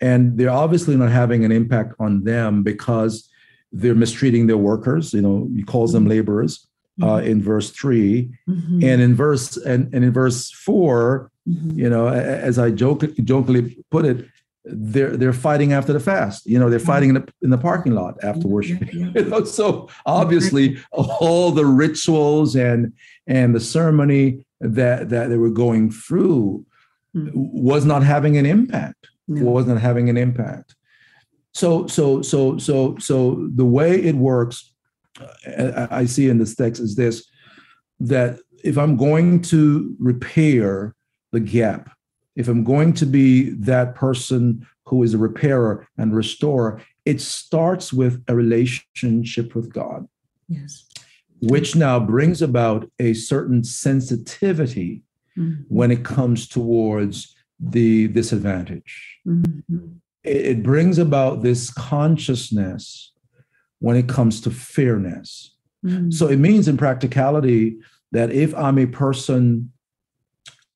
and 0.00 0.36
they're 0.36 0.50
obviously 0.50 0.96
not 0.96 1.10
having 1.10 1.44
an 1.44 1.52
impact 1.52 1.94
on 1.98 2.24
them 2.24 2.62
because 2.62 3.28
they're 3.72 3.94
mistreating 3.94 4.46
their 4.46 4.58
workers. 4.58 5.14
You 5.14 5.22
know, 5.22 5.48
he 5.56 5.62
calls 5.62 5.92
them 5.92 6.02
mm-hmm. 6.02 6.10
laborers 6.10 6.66
uh, 7.02 7.06
mm-hmm. 7.06 7.26
in 7.26 7.42
verse 7.42 7.70
3 7.70 8.30
mm-hmm. 8.48 8.80
and 8.82 9.02
in 9.02 9.14
verse 9.14 9.56
and, 9.56 9.92
and 9.92 10.04
in 10.04 10.12
verse 10.12 10.50
4 10.50 11.30
mm-hmm. 11.48 11.78
you 11.78 11.90
know 11.90 12.08
as 12.08 12.58
i 12.58 12.70
joke, 12.70 13.04
jokingly 13.24 13.76
put 13.90 14.04
it 14.04 14.26
they're 14.64 15.16
they're 15.16 15.32
fighting 15.32 15.72
after 15.72 15.92
the 15.92 16.00
fast 16.00 16.46
you 16.46 16.58
know 16.58 16.70
they're 16.70 16.78
fighting 16.78 17.08
in 17.10 17.14
the, 17.16 17.28
in 17.42 17.50
the 17.50 17.58
parking 17.58 17.94
lot 17.94 18.14
after 18.22 18.46
worship 18.46 18.80
yeah, 18.80 19.06
yeah. 19.06 19.10
you 19.16 19.24
know, 19.24 19.44
so 19.44 19.88
obviously 20.06 20.78
all 20.92 21.50
the 21.50 21.66
rituals 21.66 22.54
and 22.54 22.92
and 23.26 23.54
the 23.54 23.60
ceremony 23.60 24.44
that 24.60 25.08
that 25.08 25.28
they 25.28 25.36
were 25.36 25.50
going 25.50 25.90
through 25.90 26.64
mm-hmm. 27.16 27.30
was 27.34 27.84
not 27.84 28.04
having 28.04 28.36
an 28.36 28.46
impact 28.46 29.08
no. 29.26 29.50
was 29.50 29.66
not 29.66 29.80
having 29.80 30.08
an 30.08 30.16
impact 30.16 30.76
so 31.52 31.86
so 31.88 32.22
so 32.22 32.56
so 32.58 32.96
so 32.98 33.48
the 33.54 33.64
way 33.64 34.00
it 34.00 34.14
works 34.14 34.71
I 35.90 36.06
see 36.06 36.28
in 36.28 36.38
this 36.38 36.54
text 36.54 36.80
is 36.80 36.96
this 36.96 37.26
that 38.00 38.38
if 38.64 38.78
I'm 38.78 38.96
going 38.96 39.42
to 39.42 39.94
repair 39.98 40.94
the 41.32 41.40
gap, 41.40 41.90
if 42.36 42.48
I'm 42.48 42.64
going 42.64 42.92
to 42.94 43.06
be 43.06 43.50
that 43.50 43.94
person 43.94 44.66
who 44.86 45.02
is 45.02 45.14
a 45.14 45.18
repairer 45.18 45.86
and 45.98 46.14
restorer, 46.14 46.80
it 47.04 47.20
starts 47.20 47.92
with 47.92 48.22
a 48.28 48.34
relationship 48.34 49.54
with 49.54 49.72
God. 49.72 50.08
Yes. 50.48 50.86
Which 51.40 51.74
now 51.74 51.98
brings 51.98 52.40
about 52.40 52.90
a 52.98 53.14
certain 53.14 53.64
sensitivity 53.64 55.02
mm-hmm. 55.36 55.62
when 55.68 55.90
it 55.90 56.04
comes 56.04 56.48
towards 56.48 57.34
the 57.58 58.08
disadvantage. 58.08 59.18
Mm-hmm. 59.26 59.78
It, 60.24 60.46
it 60.46 60.62
brings 60.62 60.98
about 60.98 61.42
this 61.42 61.70
consciousness 61.70 63.11
when 63.82 63.96
it 63.96 64.08
comes 64.08 64.40
to 64.40 64.50
fairness. 64.50 65.54
Mm. 65.84 66.14
So 66.14 66.28
it 66.28 66.38
means 66.38 66.68
in 66.68 66.76
practicality 66.76 67.76
that 68.12 68.30
if 68.30 68.54
I'm 68.54 68.78
a 68.78 68.86
person 68.86 69.72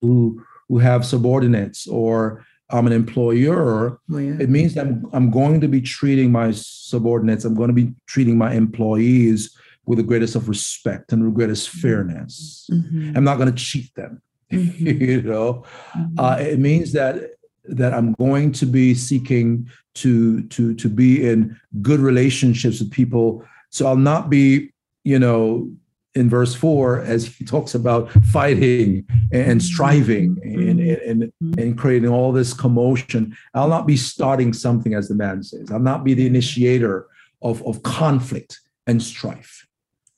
who 0.01 0.45
who 0.69 0.79
have 0.79 1.07
subordinates 1.07 1.87
or 1.87 2.45
I'm 2.71 2.89
an 2.89 2.93
employer, 2.93 4.01
oh, 4.13 4.19
yeah. 4.19 4.37
it 4.41 4.51
means 4.51 4.75
that 4.75 4.87
I'm, 4.87 5.09
I'm 5.13 5.31
going 5.31 5.61
to 5.61 5.69
be 5.69 5.81
treating 5.81 6.33
my 6.33 6.51
subordinates, 6.51 7.45
I'm 7.45 7.55
going 7.55 7.69
to 7.69 7.75
be 7.75 7.95
treating 8.07 8.37
my 8.37 8.53
employees 8.53 9.57
with 9.85 9.99
the 9.99 10.03
greatest 10.03 10.35
of 10.35 10.49
respect 10.49 11.13
and 11.13 11.25
the 11.25 11.31
greatest 11.31 11.71
mm-hmm. 11.71 11.81
fairness. 11.81 12.69
Mm-hmm. 12.73 13.17
I'm 13.17 13.23
not 13.23 13.37
going 13.39 13.55
to 13.55 13.63
cheat 13.63 13.95
them. 13.95 14.21
Mm-hmm. 14.53 14.87
you 14.87 15.23
know, 15.23 15.65
mm-hmm. 15.91 16.21
uh, 16.21 16.37
it 16.37 16.61
means 16.61 16.93
that 16.93 17.31
that 17.69 17.95
I'm 17.95 18.13
going 18.15 18.53
to 18.53 18.67
be 18.67 18.95
seeking 18.95 19.69
to 19.95 20.43
to 20.49 20.75
to 20.75 20.89
be 20.89 21.29
in 21.29 21.59
good 21.83 22.01
relationships 22.01 22.81
with 22.81 22.91
people. 22.91 23.45
So 23.71 23.87
I'll 23.87 23.97
not 23.97 24.31
be, 24.31 24.73
you 25.05 25.19
know, 25.19 25.71
in 26.15 26.31
verse 26.31 26.55
four 26.55 27.01
as 27.03 27.27
he 27.27 27.45
talks 27.45 27.75
about 27.75 28.11
fighting 28.27 29.07
and 29.33 29.63
striving 29.63 30.39
and, 30.43 30.81
and, 30.81 31.23
mm-hmm. 31.23 31.61
and 31.61 31.79
creating 31.79 32.09
all 32.09 32.33
this 32.33 32.55
commotion. 32.55 33.37
I'll 33.53 33.69
not 33.69 33.87
be 33.87 33.97
starting 33.97 34.55
something, 34.55 34.95
as 34.95 35.09
the 35.09 35.15
man 35.15 35.43
says. 35.43 35.71
I'll 35.71 35.79
not 35.79 36.05
be 36.05 36.15
the 36.15 36.27
initiator 36.27 37.07
of, 37.43 37.63
of 37.67 37.83
conflict 37.83 38.61
and 38.87 39.03
strife. 39.03 39.67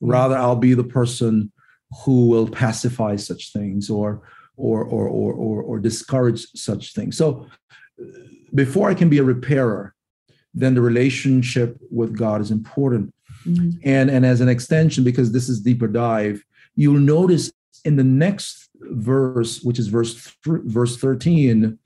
Rather, 0.00 0.36
I'll 0.36 0.54
be 0.56 0.74
the 0.74 0.84
person 0.84 1.50
who 2.04 2.28
will 2.28 2.48
pacify 2.48 3.16
such 3.16 3.52
things 3.52 3.90
or 3.90 4.22
or 4.58 4.84
or 4.84 5.08
or 5.08 5.32
or, 5.32 5.62
or 5.62 5.78
discourage 5.78 6.46
such 6.54 6.92
things. 6.92 7.16
So 7.16 7.46
before 8.54 8.90
I 8.90 8.94
can 8.94 9.08
be 9.08 9.18
a 9.18 9.24
repairer, 9.24 9.94
then 10.52 10.74
the 10.74 10.82
relationship 10.82 11.78
with 11.90 12.16
God 12.16 12.40
is 12.40 12.50
important. 12.50 13.14
Mm-hmm. 13.46 13.78
And 13.84 14.10
and 14.10 14.26
as 14.26 14.40
an 14.40 14.48
extension, 14.48 15.04
because 15.04 15.32
this 15.32 15.48
is 15.48 15.60
deeper 15.60 15.86
dive, 15.88 16.44
you'll 16.74 17.00
notice 17.00 17.52
in 17.84 17.96
the 17.96 18.04
next 18.04 18.68
verse, 18.80 19.62
which 19.62 19.78
is 19.78 19.86
verse 19.88 20.14
th- 20.44 20.62
verse 20.64 20.96
13, 20.98 21.78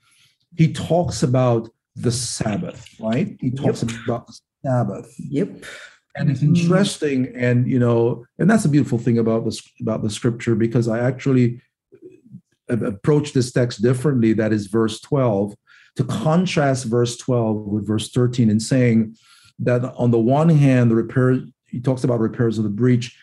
he 0.57 0.73
talks 0.73 1.23
about 1.23 1.69
the 1.95 2.11
Sabbath, 2.11 2.87
right? 2.99 3.37
He 3.39 3.51
talks 3.51 3.83
yep. 3.83 3.91
about 4.05 4.27
the 4.27 4.39
Sabbath. 4.65 5.13
Yep. 5.19 5.65
And 6.15 6.29
it's 6.29 6.41
mm-hmm. 6.41 6.55
interesting, 6.55 7.33
and 7.35 7.67
you 7.67 7.79
know, 7.79 8.25
and 8.37 8.49
that's 8.49 8.65
a 8.65 8.69
beautiful 8.69 8.99
thing 8.99 9.17
about 9.17 9.45
this 9.45 9.61
about 9.81 10.03
the 10.03 10.09
scripture 10.09 10.53
because 10.53 10.87
I 10.87 10.99
actually 10.99 11.61
approach 12.69 13.33
this 13.33 13.51
text 13.51 13.81
differently. 13.81 14.33
That 14.33 14.53
is 14.53 14.67
verse 14.67 14.99
12 15.01 15.55
to 15.95 16.03
contrast 16.03 16.85
verse 16.85 17.17
12 17.17 17.67
with 17.67 17.87
verse 17.87 18.11
13 18.11 18.49
and 18.49 18.61
saying 18.61 19.15
that 19.59 19.83
on 19.95 20.11
the 20.11 20.19
one 20.19 20.49
hand, 20.49 20.89
the 20.89 20.95
repair, 20.95 21.39
he 21.67 21.79
talks 21.79 22.03
about 22.03 22.19
repairs 22.19 22.57
of 22.57 22.63
the 22.63 22.69
breach, 22.69 23.17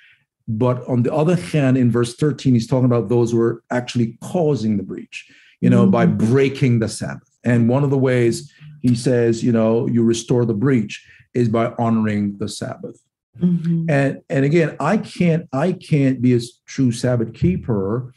but 0.46 0.86
on 0.88 1.02
the 1.02 1.12
other 1.12 1.36
hand, 1.36 1.76
in 1.76 1.90
verse 1.90 2.14
13, 2.14 2.54
he's 2.54 2.66
talking 2.66 2.84
about 2.84 3.08
those 3.08 3.32
who 3.32 3.40
are 3.40 3.62
actually 3.70 4.18
causing 4.20 4.76
the 4.76 4.82
breach, 4.82 5.30
you 5.60 5.70
know, 5.70 5.82
mm-hmm. 5.82 5.90
by 5.90 6.06
breaking 6.06 6.78
the 6.78 6.88
Sabbath. 6.88 7.28
And 7.44 7.68
one 7.68 7.84
of 7.84 7.90
the 7.90 7.98
ways 7.98 8.52
he 8.82 8.94
says, 8.94 9.42
you 9.42 9.52
know, 9.52 9.86
you 9.86 10.02
restore 10.02 10.44
the 10.44 10.54
breach 10.54 11.04
is 11.34 11.48
by 11.48 11.72
honoring 11.78 12.38
the 12.38 12.48
Sabbath. 12.48 13.00
Mm-hmm. 13.38 13.88
And 13.88 14.20
and 14.28 14.44
again, 14.44 14.76
I 14.80 14.96
can't 14.98 15.48
I 15.52 15.72
can't 15.72 16.20
be 16.20 16.34
a 16.34 16.40
true 16.66 16.92
Sabbath 16.92 17.32
keeper 17.32 18.12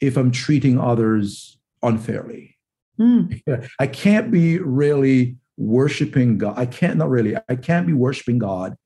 if 0.00 0.16
I'm 0.16 0.30
treating 0.30 0.78
others 0.78 1.58
unfairly. 1.82 2.56
Mm. 2.98 3.68
I 3.78 3.86
can't 3.86 4.30
be 4.30 4.58
really 4.58 5.36
worshiping 5.56 6.38
God. 6.38 6.54
I 6.56 6.66
can't 6.66 6.96
not 6.96 7.10
really. 7.10 7.36
I 7.48 7.56
can't 7.56 7.86
be 7.86 7.92
worshiping 7.92 8.38
God 8.38 8.76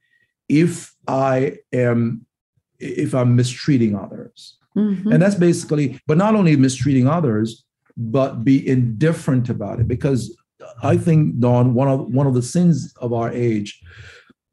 if 0.49 0.95
I 1.07 1.59
am 1.73 2.27
if 2.79 3.15
I'm 3.15 3.37
mistreating 3.37 3.95
others. 3.95 4.57
Mm-hmm. 4.77 5.13
And 5.13 5.23
that's 5.23 5.35
basically, 5.35 6.01
but 6.07 6.17
not 6.17 6.35
only 6.35 6.57
mistreating 6.57 7.09
others, 7.09 7.65
but 7.97 8.45
be 8.45 8.67
indifferent 8.67 9.49
about 9.49 9.81
it. 9.81 9.89
Because 9.89 10.37
I 10.83 10.97
think, 10.97 11.39
Dawn, 11.41 11.75
one 11.75 11.89
of 11.89 12.13
one 12.13 12.27
of 12.27 12.35
the 12.35 12.43
sins 12.43 12.95
of 13.01 13.13
our 13.13 13.31
age 13.31 13.81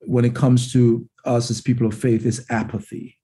when 0.01 0.25
it 0.25 0.35
comes 0.35 0.71
to 0.73 1.07
us 1.25 1.51
as 1.51 1.61
people 1.61 1.87
of 1.87 1.93
faith 1.93 2.25
is 2.25 2.45
apathy 2.49 3.16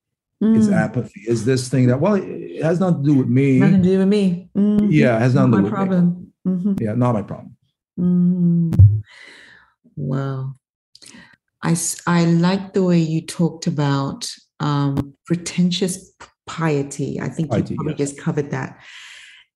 mm. 0.44 0.58
is 0.58 0.70
apathy. 0.70 1.22
Is 1.28 1.46
this 1.46 1.70
thing 1.70 1.88
that 1.88 2.00
well, 2.00 2.16
it 2.16 2.62
has 2.64 2.80
nothing 2.80 3.04
to 3.04 3.10
do 3.12 3.18
with 3.18 3.28
me. 3.28 3.60
Nothing 3.60 3.84
to 3.84 3.90
do 3.90 3.98
with 4.00 4.08
me. 4.08 4.50
Mm-hmm. 4.56 4.88
Yeah, 4.92 5.16
it 5.18 5.20
has 5.20 5.36
nothing 5.36 5.52
to 5.52 5.58
do 5.58 5.64
with 5.64 5.74
problem. 5.74 6.34
me. 6.46 6.52
Mm-hmm. 6.52 6.84
Yeah, 6.84 6.94
not 6.96 7.14
my 7.14 7.22
problem. 7.22 7.56
Mm. 8.00 9.04
Wow. 9.96 10.54
I, 11.64 11.78
I 12.08 12.26
like 12.26 12.74
the 12.74 12.84
way 12.84 13.00
you 13.00 13.22
talked 13.26 13.68
about 13.68 14.30
um, 14.60 15.16
pretentious 15.26 16.14
piety. 16.46 17.22
I 17.22 17.30
think 17.30 17.52
piety, 17.52 17.74
you 17.74 17.78
probably 17.78 17.96
yes. 17.98 18.12
just 18.12 18.22
covered 18.22 18.52
that. 18.52 18.80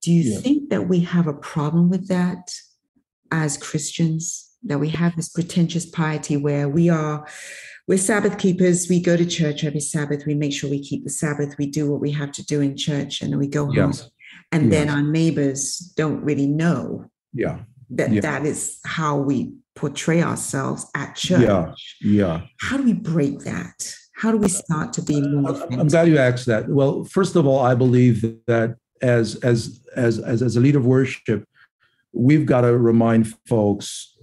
Do 0.02 0.14
you 0.14 0.40
think 0.40 0.70
that 0.70 0.88
we 0.88 1.02
have 1.02 1.28
a 1.28 1.34
problem 1.34 1.90
with 1.90 2.08
that 2.08 2.54
as 3.32 3.58
Christians? 3.58 4.47
That 4.64 4.80
we 4.80 4.90
have 4.90 5.16
this 5.16 5.30
pretentious 5.30 5.86
piety 5.86 6.36
where 6.36 6.68
we 6.68 6.90
are 6.90 7.26
we're 7.88 7.98
Sabbath 7.98 8.38
keepers. 8.38 8.90
We 8.90 9.00
go 9.00 9.16
to 9.16 9.26
church 9.26 9.64
every 9.64 9.80
Sabbath. 9.80 10.26
We 10.26 10.36
make 10.36 10.52
sure 10.52 10.70
we 10.70 10.82
keep 10.82 11.06
the 11.06 11.10
Sabbath. 11.10 11.58
We 11.58 11.68
do 11.68 11.90
what 11.90 12.02
we 12.02 12.12
have 12.12 12.34
to 12.34 12.46
do 12.46 12.60
in 12.60 12.76
church, 12.76 13.22
and 13.22 13.32
then 13.32 13.40
we 13.40 13.48
go 13.48 13.66
home. 13.66 13.76
Yes. 13.76 14.10
And 14.52 14.66
yes. 14.66 14.72
then 14.72 14.90
our 14.90 15.02
neighbors 15.02 15.78
don't 15.96 16.22
really 16.22 16.48
know. 16.48 17.10
Yeah. 17.34 17.60
that 17.92 18.12
Yeah. 18.12 18.22
that 18.22 18.46
is 18.46 18.80
how 18.86 19.18
we 19.18 19.54
portray 19.76 20.22
ourselves 20.22 20.86
at 20.96 21.16
church. 21.16 21.42
Yeah. 21.42 21.74
Yeah. 22.02 22.42
How 22.60 22.76
do 22.76 22.84
we 22.84 22.94
break 22.94 23.40
that? 23.40 23.96
How 24.16 24.32
do 24.32 24.38
we 24.38 24.50
start 24.50 24.92
to 24.94 25.02
be 25.02 25.22
uh, 25.22 25.28
more 25.28 25.68
I'm 25.72 25.88
glad 25.88 26.08
you 26.10 26.18
asked 26.18 26.48
that. 26.48 26.68
Well, 26.68 27.06
first 27.06 27.36
of 27.38 27.46
all, 27.46 27.60
I 27.60 27.76
believe 27.76 28.22
that 28.48 28.76
as 29.02 29.36
as 29.38 29.80
as 29.96 30.20
as, 30.20 30.42
as 30.42 30.58
a 30.58 30.60
leader 30.60 30.80
of 30.80 30.86
worship, 30.86 31.46
we've 32.12 32.46
got 32.46 32.62
to 32.62 32.78
remind 32.78 33.34
folks 33.48 34.17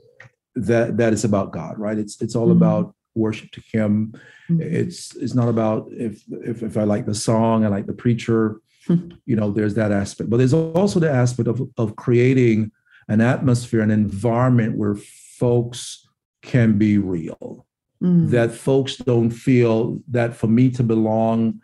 that 0.54 0.96
that 0.98 1.12
is 1.12 1.24
about 1.24 1.52
God, 1.52 1.78
right? 1.78 1.98
It's 1.98 2.20
it's 2.20 2.34
all 2.36 2.48
Mhm. 2.48 2.52
about 2.56 2.94
worship 3.14 3.50
to 3.52 3.62
Him. 3.72 4.12
Mhm. 4.48 4.60
It's 4.60 5.14
it's 5.16 5.34
not 5.34 5.48
about 5.48 5.88
if 5.92 6.22
if 6.42 6.62
if 6.62 6.76
I 6.76 6.84
like 6.84 7.06
the 7.06 7.14
song, 7.14 7.64
I 7.64 7.68
like 7.68 7.86
the 7.86 7.92
preacher. 7.92 8.60
Hmm. 8.86 9.12
You 9.26 9.36
know, 9.36 9.50
there's 9.50 9.74
that 9.74 9.92
aspect, 9.92 10.28
but 10.30 10.36
there's 10.36 10.52
also 10.52 11.00
the 11.00 11.10
aspect 11.10 11.48
of 11.48 11.62
of 11.76 11.96
creating 11.96 12.70
an 13.08 13.20
atmosphere, 13.20 13.80
an 13.80 13.90
environment 13.90 14.76
where 14.76 14.94
folks 14.94 16.06
can 16.42 16.78
be 16.78 16.98
real 16.98 17.66
Mm. 18.02 18.28
that 18.30 18.50
folks 18.52 18.96
don't 18.96 19.30
feel 19.30 20.02
that 20.10 20.34
for 20.36 20.46
me 20.46 20.68
to 20.70 20.82
belong, 20.82 21.60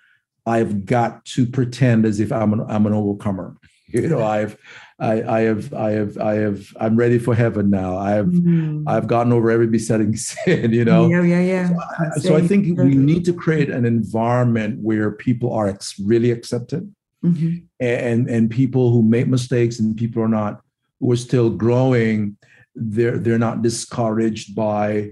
I've 0.47 0.87
got 0.87 1.25
to 1.27 1.45
pretend 1.45 2.07
as 2.07 2.19
if 2.21 2.33
I'm 2.33 2.53
an 2.55 2.61
I'm 2.69 2.87
an 2.87 2.93
overcomer. 2.95 3.57
You 4.03 4.09
know, 4.09 4.23
I've 4.23 4.57
I, 4.99 5.23
I 5.23 5.41
have 5.43 5.73
I 5.75 5.91
have 5.93 6.19
I 6.19 6.35
have 6.35 6.61
I'm 6.79 6.95
ready 6.97 7.19
for 7.19 7.35
heaven 7.35 7.71
now. 7.71 7.97
I've 7.99 8.27
Mm. 8.27 8.85
I've 8.87 9.07
gotten 9.07 9.33
over 9.33 9.51
every 9.51 9.67
besetting 9.67 10.15
sin, 10.29 10.73
you 10.73 10.85
know. 10.85 11.09
yeah, 11.09 11.23
yeah, 11.23 11.41
yeah. 11.41 11.71
I- 11.99 12.19
so 12.21 12.37
I 12.37 12.43
think 12.47 12.79
we 12.79 12.95
need 12.95 13.25
to 13.25 13.33
create 13.33 13.71
an 13.71 13.85
environment 13.85 14.81
where 14.83 15.11
people 15.13 15.53
are 15.53 15.69
ex- 15.69 15.99
really 15.99 16.31
accepted 16.31 16.93
Mhm. 17.25 17.65
and 17.81 18.29
and 18.31 18.51
people 18.51 18.93
who 18.93 19.03
make 19.03 19.27
mistakes 19.29 19.79
and 19.81 19.97
people 19.97 20.23
are 20.23 20.29
not 20.41 20.61
who 21.01 21.13
are 21.13 21.17
still 21.29 21.51
growing 21.51 22.37
they're 22.75 23.19
they're 23.19 23.39
not 23.49 23.61
discouraged 23.63 24.55
by 24.55 25.11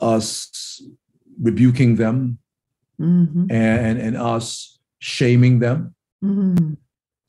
us 0.00 0.80
rebuking 1.42 1.96
them 1.96 2.38
Mhm. 3.00 3.50
and 3.50 3.98
and 3.98 4.16
us 4.16 4.78
shaming 5.00 5.58
them 5.58 5.94
Mhm. 6.22 6.76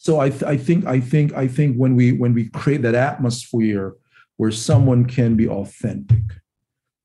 So 0.05 0.19
I, 0.19 0.29
th- 0.29 0.43
I 0.43 0.57
think 0.57 0.85
i 0.85 0.99
think 0.99 1.33
i 1.33 1.47
think 1.47 1.75
when 1.77 1.95
we 1.95 2.11
when 2.21 2.33
we 2.33 2.49
create 2.49 2.83
that 2.83 2.95
atmosphere 2.95 3.95
where 4.37 4.51
someone 4.51 5.05
can 5.05 5.35
be 5.35 5.47
authentic 5.47 6.23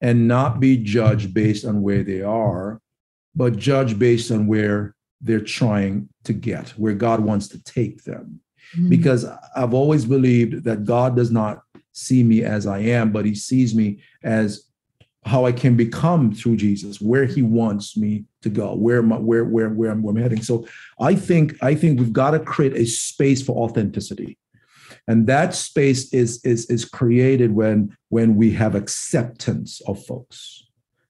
and 0.03 0.29
not 0.29 0.61
be 0.61 0.77
judged 0.77 1.33
based 1.33 1.65
on 1.65 1.81
where 1.83 2.05
they 2.05 2.21
are 2.23 2.81
but 3.35 3.57
judged 3.57 3.99
based 3.99 4.31
on 4.31 4.47
where 4.47 4.95
they're 5.23 5.41
trying 5.61 6.09
to 6.25 6.33
get 6.35 6.71
where 6.83 6.95
god 6.95 7.21
wants 7.21 7.49
to 7.49 7.59
take 7.65 8.05
them 8.05 8.41
Mhm. 8.77 8.89
because 8.89 9.27
I've 9.57 9.75
always 9.75 10.05
believed 10.05 10.63
that 10.63 10.85
God 10.85 11.17
does 11.17 11.33
not 11.33 11.57
see 11.91 12.23
me 12.23 12.45
as 12.45 12.67
I 12.69 12.79
am, 12.79 13.11
but 13.11 13.25
He 13.25 13.35
sees 13.35 13.75
me 13.75 13.99
as 14.23 14.70
how 15.25 15.45
I 15.45 15.53
can 15.53 15.77
become 15.77 16.33
through 16.33 16.57
Jesus, 16.57 17.01
where 17.01 17.27
He 17.27 17.43
wants 17.43 17.97
me 17.97 18.25
to 18.43 18.49
go, 18.49 18.75
where 18.75 19.03
my, 19.03 19.19
where 19.19 19.45
where 19.45 19.69
where 19.69 19.91
I'm, 19.91 20.03
where 20.03 20.15
I'm 20.15 20.23
heading. 20.23 20.43
So 20.43 20.67
I 20.99 21.15
think 21.15 21.57
I 21.63 21.75
think 21.75 21.99
we've 21.99 22.13
got 22.13 22.31
to 22.33 22.41
create 22.41 22.77
a 22.77 22.87
space 22.87 23.43
for 23.43 23.57
authenticity, 23.65 24.39
and 25.07 25.27
that 25.27 25.55
space 25.55 26.13
is 26.13 26.45
is 26.45 26.67
is 26.71 26.85
created 26.85 27.53
when 27.53 27.97
when 28.09 28.37
we 28.37 28.51
have 28.53 28.75
acceptance 28.75 29.81
of 29.83 30.05
folks. 30.05 30.65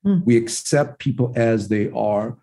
Mm. 0.04 0.24
We 0.24 0.36
accept 0.36 0.98
people 0.98 1.32
as 1.36 1.68
they 1.68 1.90
are. 1.90 2.36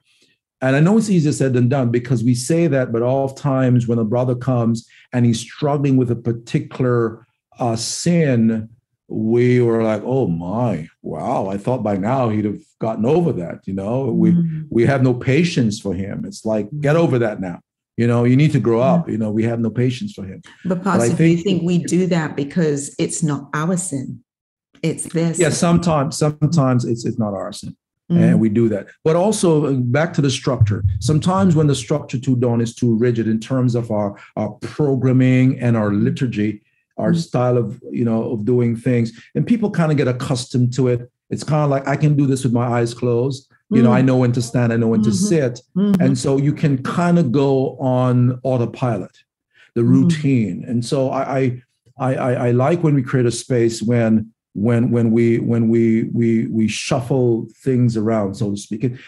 And 0.61 0.75
I 0.75 0.79
know 0.79 0.97
it's 0.97 1.09
easier 1.09 1.31
said 1.31 1.53
than 1.53 1.69
done 1.69 1.91
because 1.91 2.23
we 2.23 2.33
say 2.33 2.67
that, 2.67 2.91
but 2.91 3.03
oftentimes 3.03 3.87
when 3.87 3.99
a 3.99 4.03
brother 4.03 4.35
comes 4.35 4.87
and 5.13 5.25
he's 5.25 5.39
struggling 5.39 5.97
with 5.97 6.09
a 6.09 6.15
particular 6.15 7.27
uh, 7.59 7.75
sin, 7.75 8.69
we 9.07 9.61
were 9.61 9.83
like, 9.83 10.01
"Oh 10.05 10.27
my, 10.27 10.87
wow! 11.01 11.47
I 11.47 11.57
thought 11.57 11.83
by 11.83 11.97
now 11.97 12.29
he'd 12.29 12.45
have 12.45 12.59
gotten 12.79 13.05
over 13.05 13.31
that." 13.33 13.59
You 13.65 13.73
know, 13.73 14.05
we 14.05 14.31
Mhm. 14.31 14.65
we 14.69 14.85
have 14.85 15.01
no 15.03 15.13
patience 15.13 15.79
for 15.79 15.93
him. 15.93 16.25
It's 16.25 16.45
like, 16.45 16.67
get 16.81 16.95
over 16.95 17.17
that 17.19 17.39
now. 17.39 17.59
You 17.95 18.05
know, 18.07 18.25
you 18.25 18.35
need 18.35 18.51
to 18.51 18.59
grow 18.59 18.79
up. 18.81 19.09
You 19.09 19.17
know, 19.17 19.31
we 19.31 19.43
have 19.43 19.59
no 19.59 19.69
patience 19.69 20.13
for 20.13 20.23
him. 20.23 20.41
But 20.65 20.83
Pastor, 20.83 21.15
do 21.15 21.23
you 21.23 21.37
think- 21.37 21.43
think 21.45 21.63
we 21.63 21.79
do 21.79 22.05
that 22.07 22.35
because 22.35 22.93
it's 22.99 23.23
not 23.23 23.49
our 23.53 23.77
sin? 23.77 24.19
It's 24.83 25.05
this. 25.05 25.39
Yeah, 25.39 25.49
sometimes 25.49 26.17
sometimes 26.17 26.85
it's 26.85 27.05
it's 27.05 27.17
not 27.17 27.33
our 27.33 27.51
sin. 27.51 27.75
Mm-hmm. 28.09 28.23
and 28.23 28.39
we 28.39 28.47
do 28.47 28.69
that. 28.69 28.87
But 29.03 29.17
also 29.17 29.65
uh, 29.65 29.73
back 29.73 30.13
to 30.13 30.21
the 30.21 30.29
structure. 30.29 30.81
Sometimes 31.01 31.57
when 31.57 31.67
the 31.67 31.75
structure 31.75 32.17
too 32.17 32.37
dawn 32.37 32.61
is 32.61 32.73
too 32.73 32.95
rigid 32.97 33.27
in 33.27 33.37
terms 33.37 33.75
of 33.75 33.91
our 33.91 34.15
our 34.37 34.51
programming 34.61 35.59
and 35.59 35.75
our 35.75 35.91
liturgy, 35.91 36.61
our 36.97 37.11
Mhm. 37.11 37.17
style 37.17 37.57
of 37.57 37.79
you 37.91 38.05
know 38.05 38.31
of 38.33 38.45
doing 38.45 38.75
things, 38.75 39.11
and 39.35 39.45
people 39.45 39.69
kind 39.71 39.91
of 39.91 39.97
get 39.97 40.07
accustomed 40.07 40.73
to 40.73 40.87
it. 40.87 41.09
It's 41.29 41.43
kind 41.43 41.63
of 41.63 41.69
like 41.69 41.87
I 41.87 41.95
can 41.95 42.15
do 42.15 42.25
this 42.25 42.43
with 42.43 42.53
my 42.53 42.65
eyes 42.67 42.93
closed. 42.93 43.51
You 43.69 43.81
know, 43.83 43.91
I 43.91 44.01
know 44.01 44.15
when 44.15 44.31
to 44.31 44.41
stand, 44.41 44.71
I 44.71 44.77
know 44.77 44.87
when 44.87 45.03
to 45.03 45.09
Mhm. 45.09 45.27
sit, 45.29 45.61
Mhm. 45.75 45.99
and 45.99 46.17
so 46.17 46.37
you 46.37 46.53
can 46.53 46.77
kind 46.83 47.19
of 47.19 47.33
go 47.33 47.75
on 47.79 48.39
autopilot, 48.43 49.11
the 49.75 49.81
Mhm. 49.81 49.89
routine. 49.89 50.63
And 50.67 50.85
so 50.85 51.09
I 51.09 51.61
I 51.99 52.13
I 52.15 52.33
I 52.47 52.51
like 52.51 52.83
when 52.83 52.95
we 52.95 53.01
create 53.03 53.25
a 53.25 53.31
space 53.31 53.81
when 53.83 54.27
when 54.57 54.89
when 54.89 55.11
we 55.11 55.37
when 55.37 55.69
we 55.69 56.05
we 56.05 56.47
we 56.47 56.67
shuffle 56.67 57.47
things 57.63 57.95
around, 57.95 58.33
so 58.33 58.49
to 58.49 58.57
speak, 58.57 58.83
and 58.83 58.99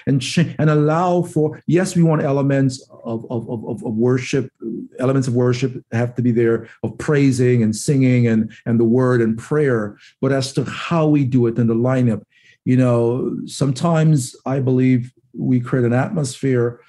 and, 0.59 0.69
allow 0.69 1.23
for 1.23 1.59
yes, 1.65 1.95
we 1.95 2.03
want 2.03 2.21
elements 2.21 2.87
of 3.03 3.25
of, 3.31 3.49
of 3.49 3.65
of 3.65 3.81
worship, 3.81 4.51
elements 4.99 5.27
of 5.27 5.33
worship 5.33 5.83
have 5.91 6.13
to 6.13 6.21
be 6.21 6.31
there 6.31 6.69
of 6.83 6.95
praising 6.99 7.63
and 7.63 7.75
singing 7.75 8.27
and 8.27 8.51
and 8.67 8.79
the 8.79 8.83
word 8.83 9.21
and 9.21 9.39
prayer, 9.39 9.97
but 10.21 10.31
as 10.31 10.53
to 10.53 10.63
how 10.65 11.07
we 11.07 11.25
do 11.25 11.47
it 11.47 11.57
and 11.57 11.67
the 11.67 11.73
lineup, 11.73 12.21
you 12.63 12.77
know, 12.77 13.35
sometimes 13.47 14.35
I 14.45 14.59
believe 14.59 15.11
we 15.33 15.59
create 15.59 15.85
an 15.85 15.93
atmosphere 15.93 16.79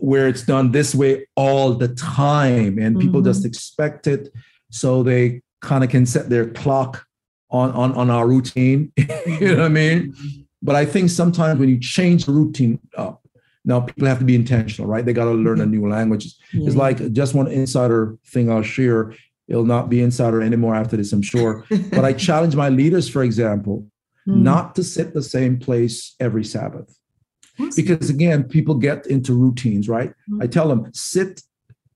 where 0.00 0.28
it's 0.28 0.42
done 0.42 0.72
this 0.72 0.94
way 0.94 1.26
all 1.36 1.72
the 1.72 1.88
time 1.88 2.78
and 2.78 3.00
people 3.00 3.22
Mhm. 3.22 3.24
just 3.24 3.46
expect 3.46 4.06
it 4.06 4.28
so 4.70 5.02
they 5.02 5.40
kind 5.62 5.84
of 5.84 5.90
can 5.90 6.04
set 6.06 6.28
their 6.28 6.46
clock 6.46 7.06
on, 7.50 7.70
on 7.72 7.92
on 7.92 8.10
our 8.10 8.26
routine 8.28 8.92
you 8.96 9.48
know 9.54 9.56
what 9.56 9.64
i 9.66 9.68
mean? 9.68 10.14
But 10.62 10.76
i 10.76 10.84
think 10.84 11.10
sometimes 11.10 11.58
when 11.58 11.68
you 11.68 11.78
change 11.80 12.26
the 12.26 12.32
routine 12.32 12.78
up 12.96 13.22
now 13.64 13.80
people 13.80 14.08
have 14.08 14.18
to 14.20 14.24
be 14.24 14.34
intentional 14.34 14.88
right? 14.88 15.04
They 15.04 15.12
got 15.12 15.24
to 15.26 15.32
learn 15.32 15.60
a 15.60 15.66
new 15.66 15.88
language 15.88 16.24
it's 16.52 16.76
like 16.76 17.12
just 17.12 17.34
one 17.34 17.48
insider 17.48 18.16
thing 18.26 18.50
i'll 18.50 18.62
share 18.62 19.12
it'll 19.48 19.64
not 19.64 19.88
be 19.90 20.00
insider 20.00 20.40
anymore 20.42 20.74
after 20.76 20.96
this 20.96 21.12
i'm 21.12 21.22
sure. 21.22 21.64
But 21.90 22.04
i 22.04 22.12
challenge 22.12 22.54
my 22.56 22.68
leaders 22.68 23.08
for 23.08 23.22
example 23.22 23.86
Mm. 24.28 24.42
not 24.42 24.74
to 24.74 24.84
sit 24.84 25.14
the 25.14 25.22
same 25.22 25.58
place 25.58 26.14
every 26.20 26.44
sabbath. 26.44 26.94
Because 27.74 28.10
again 28.10 28.44
people 28.44 28.74
get 28.74 29.06
into 29.06 29.32
routines 29.34 29.88
right? 29.88 30.12
I 30.42 30.46
tell 30.46 30.68
them 30.68 30.90
sit 30.92 31.42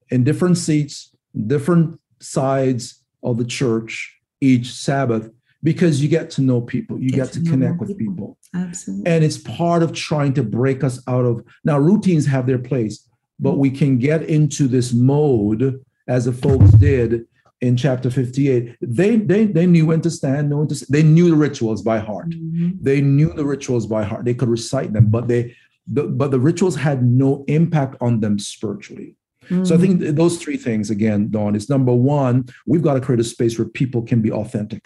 in 0.09 0.25
different 0.25 0.57
seats 0.57 1.15
different 1.47 2.01
sides 2.21 3.03
of 3.23 3.37
the 3.37 3.45
church 3.45 4.19
each 4.41 4.73
sabbath 4.73 5.31
because 5.65 6.01
you 6.03 6.09
get 6.09 6.27
to 6.37 6.43
know 6.43 6.61
people 6.61 6.95
you 7.01 7.11
Get 7.11 7.17
get, 7.17 7.33
to 7.33 7.43
to 7.45 7.51
connect 7.51 7.81
with 7.81 7.89
people. 7.99 8.15
people 8.15 8.39
Absolutely. 8.55 9.11
and 9.11 9.25
it's 9.25 9.39
part 9.39 9.83
of 9.83 9.91
trying 9.93 10.33
to 10.35 10.43
break 10.45 10.85
us 10.85 10.97
out 11.09 11.25
of 11.25 11.43
now 11.65 11.79
routines 11.79 12.25
have 12.27 12.47
their 12.47 12.59
place 12.71 12.97
but 13.41 13.55
we 13.65 13.71
can 13.81 13.99
get 13.99 14.21
into 14.39 14.69
this 14.69 14.93
mode 14.93 15.63
as 16.07 16.27
the 16.27 16.33
folks 16.33 16.71
did 16.73 17.27
in 17.67 17.77
chapter 17.77 18.11
58 18.11 18.77
they 18.83 19.17
they, 19.17 19.47
they 19.47 19.67
knew 19.67 19.87
when 19.87 20.01
to 20.03 20.11
stand 20.11 20.51
know 20.51 20.59
when 20.59 20.69
to 20.69 20.87
they 20.91 21.03
knew 21.03 21.31
the 21.31 21.37
rituals 21.49 21.81
by 21.91 21.99
heart 21.99 22.31
Mhm. 22.31 22.79
they 22.89 23.01
knew 23.01 23.31
the 23.33 23.47
rituals 23.55 23.87
by 23.87 24.03
heart 24.05 24.25
they 24.27 24.35
could 24.35 24.51
recite 24.59 24.93
them 24.93 25.07
but 25.17 25.25
they 25.29 25.43
the, 25.97 26.05
but 26.05 26.31
the 26.31 26.41
rituals 26.41 26.77
had 26.77 26.99
no 27.05 27.45
impact 27.59 27.95
on 28.07 28.21
them 28.21 28.39
spiritually 28.39 29.11
so 29.67 29.75
i 29.75 29.79
Mhm. 29.79 29.81
think 29.83 29.95
those 30.23 30.35
three 30.43 30.57
things 30.67 30.87
again 30.97 31.21
dawn 31.31 31.55
is 31.59 31.69
number 31.75 31.93
one 32.21 32.37
we've 32.67 32.83
got 32.89 32.95
to 32.95 33.01
create 33.07 33.21
a 33.21 33.25
space 33.37 33.59
where 33.59 33.69
people 33.69 34.03
can 34.11 34.21
be 34.27 34.31
authentic 34.33 34.83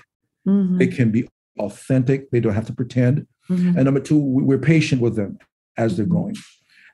Mhm. 0.49 0.79
they 0.79 0.87
can 0.87 1.11
be 1.11 1.29
authentic. 1.59 2.31
They 2.31 2.41
don't 2.41 2.55
have 2.55 2.67
to 2.67 2.73
pretend. 2.73 3.27
Mhm. 3.51 3.77
and 3.77 3.85
number 3.87 4.01
two 4.01 4.19
we- 4.19 4.43
we're 4.43 4.59
patient 4.59 5.01
with 5.01 5.17
them 5.17 5.39
as 5.79 5.97
they're 5.97 6.05
growing. 6.15 6.37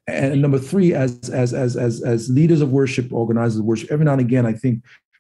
And 0.07 0.41
number 0.43 0.59
three 0.59 0.95
as 0.95 1.11
as 1.31 1.53
as 1.53 1.77
as 1.77 2.01
as 2.03 2.29
leaders 2.31 2.61
of 2.61 2.71
worship 2.71 3.13
organizers 3.13 3.59
of 3.59 3.65
worship 3.65 3.91
every 3.91 4.05
now 4.05 4.13
and 4.13 4.21
again 4.21 4.47
i 4.47 4.53
think 4.53 4.77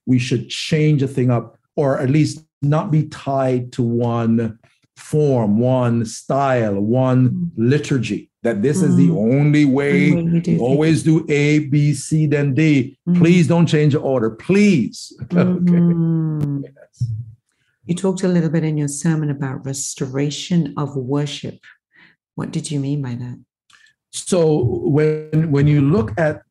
we 0.06 0.18
should 0.26 0.44
change 0.50 1.02
a 1.02 1.08
thing 1.08 1.30
up 1.30 1.46
or 1.74 1.98
at 1.98 2.10
least 2.10 2.44
not 2.62 2.90
be 2.92 3.02
tied 3.04 3.72
to 3.72 3.82
one 3.82 4.58
form 4.96 5.58
one 5.58 6.04
style 6.04 6.78
one 6.80 7.50
liturgy 7.56 8.30
that 8.44 8.60
this 8.62 8.80
is 8.82 8.94
the 8.96 9.08
Mhm. 9.08 9.16
only 9.32 9.64
way 9.64 10.12
Way 10.12 10.22
we 10.22 10.40
do 10.40 10.58
always 10.58 11.02
do 11.02 11.24
a 11.30 11.60
b 11.72 11.94
c 11.94 12.26
then 12.26 12.54
d. 12.54 12.96
Mhm. 13.08 13.16
please 13.20 13.48
don't 13.48 13.66
change 13.66 13.94
the 13.94 14.00
order. 14.00 14.30
Please. 14.30 14.96
Okay. 15.32 15.80
Mhm. 15.80 16.62
You 17.86 17.94
talked 17.94 18.22
a 18.22 18.28
little 18.28 18.50
bit 18.50 18.64
in 18.64 18.76
your 18.78 18.88
sermon 18.88 19.30
about 19.30 19.66
restoration 19.66 20.74
of 20.76 20.96
worship. 20.96 21.58
What 22.34 22.50
did 22.50 22.70
you 22.70 22.80
mean 22.80 23.02
by 23.02 23.14
that? 23.14 23.38
So 24.10 24.62
when 24.84 25.50
when 25.50 25.66
you 25.66 25.80
look 25.80 26.12
at 26.18 26.42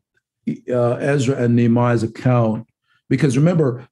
uh, 0.70 0.96
Ezra 0.96 1.36
and 1.38 1.56
Nehemiah's 1.56 2.04
account, 2.04 2.68
because 3.10 3.38
remember, 3.38 3.88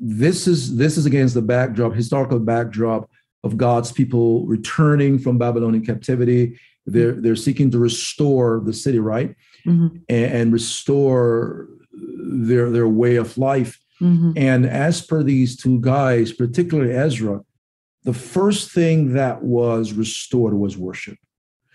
this 0.00 0.46
is 0.46 0.76
this 0.76 0.96
is 0.96 1.06
against 1.06 1.34
the 1.34 1.42
backdrop, 1.42 1.94
historical 1.94 2.38
backdrop 2.38 3.10
of 3.42 3.56
God's 3.56 3.90
people 3.92 4.46
returning 4.46 5.18
from 5.18 5.38
Babylonian 5.38 5.84
captivity. 5.84 6.58
They're 6.86 7.12
they're 7.12 7.36
seeking 7.36 7.70
to 7.72 7.78
restore 7.78 8.60
the 8.64 8.72
city, 8.72 8.98
right, 8.98 9.34
Mhm. 9.66 10.02
and, 10.08 10.32
and 10.32 10.52
restore 10.52 11.68
their 11.92 12.70
their 12.70 12.88
way 12.88 13.16
of 13.16 13.36
life. 13.38 13.80
Mhm. 14.00 14.32
And 14.36 14.66
as 14.66 15.00
per 15.00 15.22
these 15.22 15.56
two 15.56 15.80
guys, 15.80 16.32
particularly 16.32 16.92
Ezra, 16.92 17.40
the 18.04 18.12
first 18.12 18.72
thing 18.72 19.14
that 19.14 19.42
was 19.42 19.92
restored 19.92 20.54
was 20.54 20.76
worship. 20.76 21.16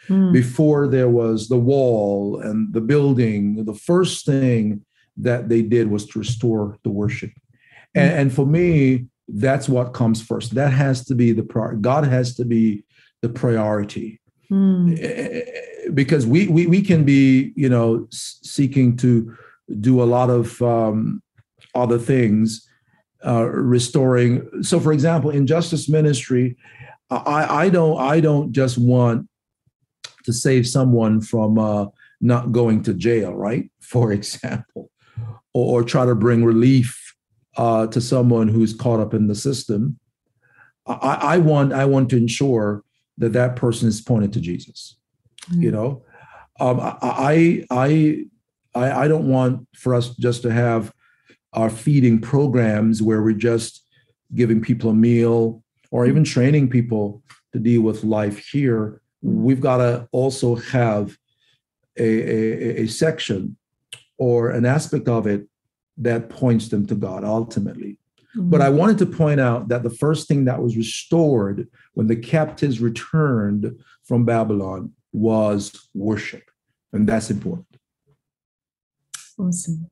Mm. 0.07 0.33
Before 0.33 0.87
there 0.87 1.09
was 1.09 1.49
the 1.49 1.57
wall 1.57 2.39
and 2.39 2.73
the 2.73 2.81
building, 2.81 3.63
the 3.65 3.73
first 3.73 4.25
thing 4.25 4.85
that 5.17 5.49
they 5.49 5.61
did 5.61 5.89
was 5.89 6.05
to 6.07 6.19
restore 6.19 6.77
the 6.83 6.89
worship. 6.89 7.31
And, 7.95 8.11
and 8.11 8.33
for 8.33 8.45
me, 8.45 9.07
that's 9.27 9.67
what 9.69 9.93
comes 9.93 10.21
first. 10.21 10.55
That 10.55 10.71
has 10.73 11.05
to 11.05 11.15
be 11.15 11.31
the 11.31 11.43
prior. 11.43 11.73
God 11.75 12.05
has 12.05 12.35
to 12.35 12.45
be 12.45 12.83
the 13.21 13.29
priority 13.29 14.19
Mm. 14.51 15.93
Because 15.93 16.25
we 16.25 16.47
we 16.47 16.67
we 16.67 16.81
can 16.81 17.03
be 17.03 17.53
you 17.55 17.69
know 17.69 18.07
seeking 18.11 18.97
to 18.97 19.35
do 19.79 20.01
a 20.01 20.05
lot 20.05 20.29
of 20.29 20.61
um, 20.61 21.21
other 21.75 21.97
things, 21.97 22.67
uh, 23.25 23.45
restoring. 23.45 24.63
So, 24.63 24.79
for 24.79 24.91
example, 24.93 25.29
in 25.29 25.47
justice 25.47 25.89
ministry, 25.89 26.57
I 27.09 27.65
I 27.65 27.69
don't 27.69 27.99
I 27.99 28.19
don't 28.19 28.51
just 28.51 28.77
want 28.77 29.27
to 30.25 30.33
save 30.33 30.67
someone 30.67 31.21
from 31.21 31.57
uh, 31.57 31.87
not 32.21 32.51
going 32.51 32.83
to 32.83 32.93
jail, 32.93 33.33
right? 33.33 33.69
For 33.79 34.11
example, 34.11 34.91
or, 35.53 35.81
or 35.81 35.83
try 35.83 36.05
to 36.05 36.13
bring 36.13 36.45
relief 36.45 37.15
uh, 37.57 37.87
to 37.87 37.99
someone 37.99 38.47
who's 38.47 38.73
caught 38.73 38.99
up 38.99 39.13
in 39.13 39.27
the 39.27 39.35
system. 39.35 39.99
I, 40.85 41.19
I 41.21 41.37
want 41.39 41.73
I 41.73 41.85
want 41.85 42.09
to 42.11 42.17
ensure 42.17 42.83
that 43.17 43.33
that 43.33 43.55
person 43.55 43.87
is 43.87 44.01
pointed 44.01 44.33
to 44.33 44.41
Jesus. 44.41 44.95
You 45.51 45.71
know, 45.71 46.03
um, 46.59 46.79
I, 46.79 47.65
I 47.71 48.25
I 48.75 48.91
I 49.03 49.07
don't 49.07 49.27
want 49.27 49.67
for 49.75 49.95
us 49.95 50.15
just 50.15 50.43
to 50.43 50.51
have 50.51 50.93
our 51.53 51.69
feeding 51.69 52.19
programs 52.19 53.01
where 53.01 53.21
we're 53.21 53.33
just 53.33 53.85
giving 54.35 54.61
people 54.61 54.91
a 54.91 54.93
meal 54.93 55.63
or 55.91 56.05
even 56.05 56.23
training 56.23 56.69
people 56.69 57.23
to 57.53 57.59
deal 57.59 57.81
with 57.81 58.03
life 58.03 58.37
here. 58.47 59.01
Mm-hmm. 59.23 59.43
We've 59.43 59.61
got 59.61 59.77
to 59.77 60.07
also 60.11 60.55
have 60.55 61.17
a, 61.97 62.03
a, 62.03 62.83
a 62.83 62.87
section 62.87 63.57
or 64.17 64.51
an 64.51 64.65
aspect 64.65 65.07
of 65.07 65.25
it 65.27 65.47
that 65.97 66.29
points 66.29 66.69
them 66.69 66.85
to 66.87 66.95
God 66.95 67.23
ultimately. 67.23 67.97
Mm-hmm. 68.37 68.49
But 68.49 68.61
I 68.61 68.69
wanted 68.69 68.99
to 68.99 69.05
point 69.05 69.39
out 69.39 69.69
that 69.69 69.83
the 69.83 69.89
first 69.89 70.27
thing 70.27 70.45
that 70.45 70.61
was 70.61 70.77
restored 70.77 71.67
when 71.93 72.07
the 72.07 72.15
captives 72.15 72.79
returned 72.79 73.79
from 74.03 74.25
Babylon 74.25 74.93
was 75.11 75.89
worship. 75.93 76.43
And 76.93 77.07
that's 77.07 77.31
important. 77.31 77.65
Awesome. 79.37 79.89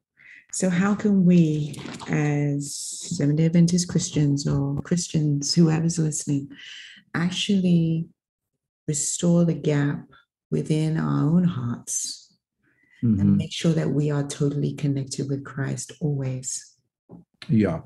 So, 0.57 0.71
how 0.71 0.95
can 0.95 1.23
we, 1.23 1.75
as 2.07 2.75
Seventh 2.75 3.37
day 3.37 3.45
Adventist 3.45 3.87
Christians 3.89 4.47
or 4.47 4.81
Christians, 4.81 5.53
whoever's 5.53 5.99
listening, 5.99 6.49
actually 7.13 8.07
restore 8.87 9.45
the 9.45 9.53
gap 9.53 10.03
within 10.49 10.97
our 10.97 11.25
own 11.29 11.43
hearts 11.43 12.35
and 13.03 13.19
Mhm. 13.19 13.37
make 13.37 13.51
sure 13.53 13.71
that 13.73 13.91
we 13.91 14.09
are 14.09 14.25
totally 14.27 14.73
connected 14.73 15.29
with 15.29 15.45
Christ 15.45 15.91
always? 16.01 16.73
Yeah. 17.47 17.81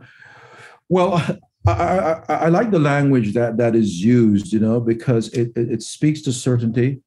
Well, 0.88 1.16
I, 1.68 1.74
I, 1.74 2.24
I- 2.46 2.48
like 2.48 2.72
the 2.72 2.80
language 2.80 3.34
that 3.34 3.58
that 3.58 3.76
is 3.76 4.02
used, 4.02 4.54
you 4.54 4.62
know, 4.62 4.80
because 4.80 5.28
it, 5.34 5.52
it, 5.58 5.72
it 5.74 5.84
speaks 5.84 6.22
to 6.22 6.32
certainty. 6.32 7.02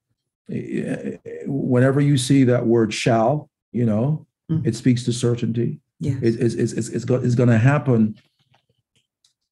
Eh, 0.50 1.16
Whenever 1.46 2.02
you 2.02 2.18
see 2.18 2.44
that 2.44 2.66
word 2.66 2.92
shall, 2.92 3.48
you 3.72 3.86
know, 3.86 4.26
Mhm. 4.50 4.66
it 4.66 4.74
speaks 4.76 5.04
to 5.04 5.12
certainty. 5.12 5.80
Yeah. 6.00 6.16
It- 6.22 6.40
it's, 6.40 6.54
it's, 6.54 6.72
it's, 6.72 6.88
it's, 6.88 7.04
go, 7.04 7.16
it's 7.16 7.34
going 7.34 7.48
to 7.48 7.58
happen. 7.58 8.16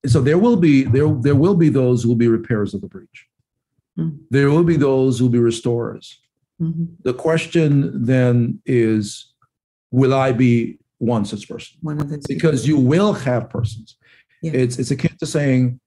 So 0.06 0.20
there 0.20 0.38
will 0.38 0.56
be 0.56 0.82
there 0.82 1.08
there 1.20 1.36
will 1.36 1.54
be 1.54 1.68
those 1.68 2.02
who 2.02 2.08
will 2.08 2.16
be 2.16 2.28
repairs 2.28 2.74
of 2.74 2.80
the 2.80 2.88
breach. 2.88 3.26
Mhm. 3.98 4.18
There 4.30 4.50
will 4.50 4.64
be 4.64 4.76
those 4.76 5.18
who 5.18 5.26
will 5.26 5.32
be 5.32 5.38
restorers. 5.38 6.20
Mhm. 6.60 6.88
The 7.04 7.14
question 7.14 8.04
then 8.04 8.60
is, 8.66 9.32
will 9.92 10.12
I 10.12 10.32
be 10.32 10.78
one 10.98 11.24
such 11.24 11.48
person? 11.48 11.78
One 11.82 12.00
of 12.00 12.08
the 12.08 12.18
two. 12.18 12.34
because 12.34 12.66
you 12.66 12.76
will 12.78 13.12
have 13.12 13.48
persons. 13.48 13.96
Yeah. 14.42 14.52
It's 14.54 14.78
it's 14.80 14.90
akin 14.90 15.16
to 15.18 15.26
saying 15.26 15.78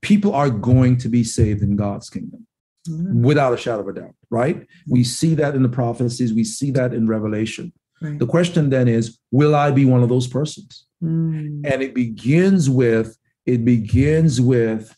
people 0.00 0.32
are 0.34 0.48
going 0.50 0.96
to 0.98 1.08
be 1.10 1.22
saved 1.22 1.62
in 1.62 1.76
God's 1.76 2.08
kingdom 2.10 2.46
Mm, 2.88 3.22
without 3.22 3.52
a 3.54 3.56
shadow 3.56 3.82
of 3.82 3.88
a 3.88 3.92
doubt, 4.00 4.16
right? 4.28 4.66
We 4.88 5.04
see 5.04 5.34
that 5.36 5.54
in 5.54 5.62
the 5.62 5.68
prophecies, 5.68 6.32
we 6.34 6.42
see 6.42 6.72
that 6.72 6.92
in 6.92 7.06
Revelation. 7.06 7.72
Right. 8.02 8.18
The 8.18 8.26
question 8.26 8.70
then 8.70 8.88
is, 8.88 9.18
will 9.30 9.54
I 9.54 9.70
be 9.70 9.84
one 9.84 10.02
of 10.02 10.08
those 10.08 10.26
persons? 10.26 10.86
Mm, 11.02 11.64
And 11.64 11.82
it 11.82 11.94
begins 11.94 12.68
with 12.68 13.16
it 13.44 13.64
begins 13.64 14.40
with 14.40 14.94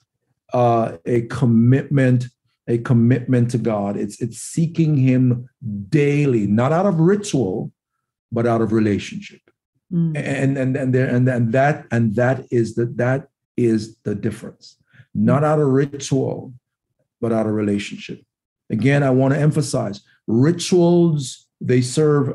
uh, 0.52 0.98
a 1.06 1.22
commitment, 1.22 2.26
a 2.68 2.76
commitment 2.78 3.50
to 3.52 3.58
God. 3.58 3.96
It's 3.96 4.20
it's 4.20 4.38
seeking 4.38 4.96
Him 4.96 5.48
daily, 5.88 6.46
not 6.46 6.72
out 6.72 6.86
of 6.86 7.00
ritual, 7.00 7.72
but 8.34 8.46
out 8.46 8.60
of 8.60 8.72
relationship 8.72 9.40
mm, 9.92 10.12
and 10.16 10.58
and 10.58 10.76
and 10.76 10.94
there 10.94 11.08
and, 11.08 11.26
and 11.28 11.52
that 11.52 11.86
and 11.90 12.14
that 12.16 12.44
is 12.50 12.74
the 12.74 12.86
that 12.96 13.28
is 13.56 13.96
the 14.04 14.14
difference 14.14 14.76
not 15.14 15.44
out 15.44 15.60
of 15.60 15.68
ritual 15.68 16.52
but 17.20 17.32
out 17.32 17.46
of 17.46 17.52
relationship 17.52 18.20
again 18.70 19.02
i 19.02 19.10
want 19.10 19.32
to 19.32 19.38
emphasize 19.38 20.00
rituals 20.26 21.46
they 21.60 21.80
serve 21.80 22.34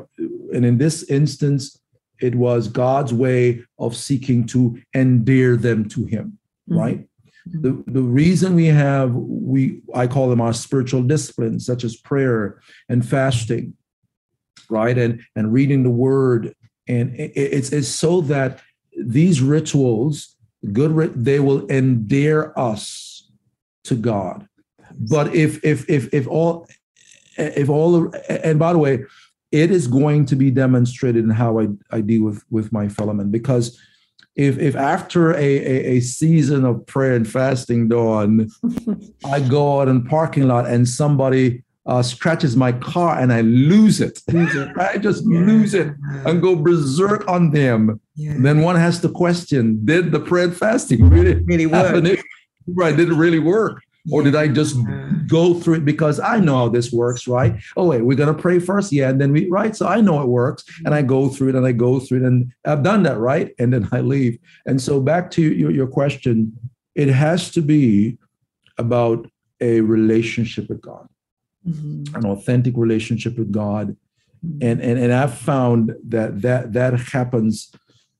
and 0.52 0.64
in 0.64 0.78
this 0.78 1.02
instance 1.04 1.78
it 2.20 2.34
was 2.34 2.68
god's 2.68 3.12
way 3.12 3.62
of 3.78 3.96
seeking 3.96 4.46
to 4.46 4.78
endear 4.94 5.56
them 5.56 5.88
to 5.88 6.04
him 6.04 6.38
mhm. 6.68 6.78
right 6.78 7.06
Mhm. 7.48 7.62
the, 7.62 7.92
the 7.92 8.02
reason 8.02 8.54
we 8.54 8.66
have 8.66 9.14
we 9.14 9.80
i 9.94 10.06
call 10.06 10.28
them 10.28 10.40
our 10.42 10.52
spiritual 10.52 11.02
disciplines 11.02 11.64
such 11.64 11.84
as 11.84 11.96
prayer 11.96 12.60
and 12.90 13.06
fasting 13.06 13.72
right 14.68 14.98
and 14.98 15.22
and 15.34 15.52
reading 15.52 15.82
the 15.82 15.90
word 15.90 16.54
and 16.86 17.14
it- 17.14 17.32
it's 17.34 17.70
it's 17.72 17.88
so 17.88 18.20
that 18.22 18.60
these 18.94 19.40
rituals 19.40 20.36
good 20.72 20.92
they 21.24 21.40
will 21.40 21.66
endear 21.70 22.52
us 22.58 23.30
to 23.84 23.94
god 23.96 24.46
but 24.98 25.34
if 25.34 25.64
if 25.64 25.88
if 25.88 26.12
if 26.12 26.26
all 26.28 26.66
if 27.38 27.68
all 27.70 28.12
and 28.28 28.58
by 28.58 28.72
the 28.74 28.78
way 28.78 29.02
it 29.52 29.70
is 29.70 29.86
going 29.86 30.24
to 30.26 30.36
be 30.36 30.50
demonstrated 30.50 31.24
in 31.24 31.30
how 31.30 31.58
i 31.60 31.66
i 31.90 32.00
deal 32.00 32.22
with 32.24 32.44
with 32.50 32.72
my 32.72 32.88
fellow 32.88 33.12
men 33.12 33.30
because 33.30 33.78
if 34.36 34.58
if 34.58 34.76
after 34.76 35.32
a, 35.32 35.36
a, 35.72 35.96
a 35.96 36.00
season 36.00 36.64
of 36.64 36.86
prayer 36.86 37.14
and 37.14 37.28
fasting 37.28 37.88
dawn 37.88 38.48
i 39.24 39.40
go 39.40 39.80
out 39.80 39.88
in 39.88 40.04
parking 40.04 40.46
lot 40.46 40.66
and 40.66 40.88
somebody 40.88 41.62
uh, 41.86 42.02
scratches 42.02 42.56
my 42.56 42.70
car 42.72 43.18
and 43.18 43.32
i 43.32 43.40
lose 43.40 44.00
it 44.00 44.20
Lose 44.32 44.54
it. 44.54 44.68
i 44.78 44.96
just 44.98 45.24
Yeah. 45.28 45.40
lose 45.40 45.74
it 45.74 45.88
and 46.26 46.40
go 46.40 46.54
berserk 46.54 47.26
on 47.28 47.50
them 47.50 48.00
Yeah. 48.14 48.34
then 48.38 48.60
one 48.60 48.76
has 48.76 49.00
to 49.00 49.08
question 49.08 49.84
did 49.84 50.12
the 50.12 50.20
prayer 50.20 50.44
and 50.44 50.56
fasting 50.56 51.08
really 51.08 51.34
really 51.44 51.66
work. 51.66 51.86
happen 51.86 52.16
right 52.68 52.96
did 52.96 53.08
it 53.08 53.14
really 53.14 53.40
work 53.40 53.82
or 54.10 54.22
did 54.22 54.34
i 54.34 54.48
just 54.48 54.76
go 55.26 55.54
through 55.54 55.74
it 55.74 55.84
because 55.84 56.18
i 56.20 56.38
know 56.40 56.56
how 56.56 56.68
this 56.68 56.90
works 56.92 57.28
right? 57.28 57.54
Oh 57.76 57.86
wait 57.88 58.02
we're 58.02 58.16
going 58.16 58.34
to 58.34 58.42
pray 58.42 58.58
first? 58.58 58.92
Yeah 58.92 59.10
and 59.10 59.20
then 59.20 59.32
we 59.32 59.48
right? 59.48 59.74
So 59.76 59.86
i 59.86 60.00
know 60.00 60.20
it 60.22 60.28
works 60.28 60.64
and 60.84 60.94
i 60.94 61.02
go 61.02 61.28
through 61.28 61.50
it 61.50 61.54
and 61.54 61.66
i 61.66 61.72
go 61.72 62.00
through 62.00 62.18
it 62.22 62.24
and 62.24 62.52
i've 62.66 62.82
done 62.82 63.02
that 63.04 63.18
right? 63.18 63.54
And 63.58 63.72
then 63.72 63.88
i 63.92 64.00
leave. 64.00 64.38
And 64.66 64.80
so 64.80 65.00
back 65.00 65.30
to 65.32 65.42
your, 65.42 65.70
your 65.70 65.86
question 65.86 66.52
it 66.94 67.08
has 67.08 67.50
to 67.52 67.62
be 67.62 68.18
about 68.78 69.30
a 69.60 69.80
relationship 69.82 70.68
with 70.68 70.80
god 70.80 71.06
Mhm. 71.68 72.16
an 72.16 72.24
authentic 72.24 72.74
relationship 72.76 73.36
with 73.38 73.52
god. 73.52 73.94
And 74.62 74.80
and, 74.80 74.98
and 74.98 75.12
i've 75.12 75.36
found 75.36 75.92
that 76.08 76.40
that 76.40 76.72
that 76.72 76.94
happens 77.12 77.70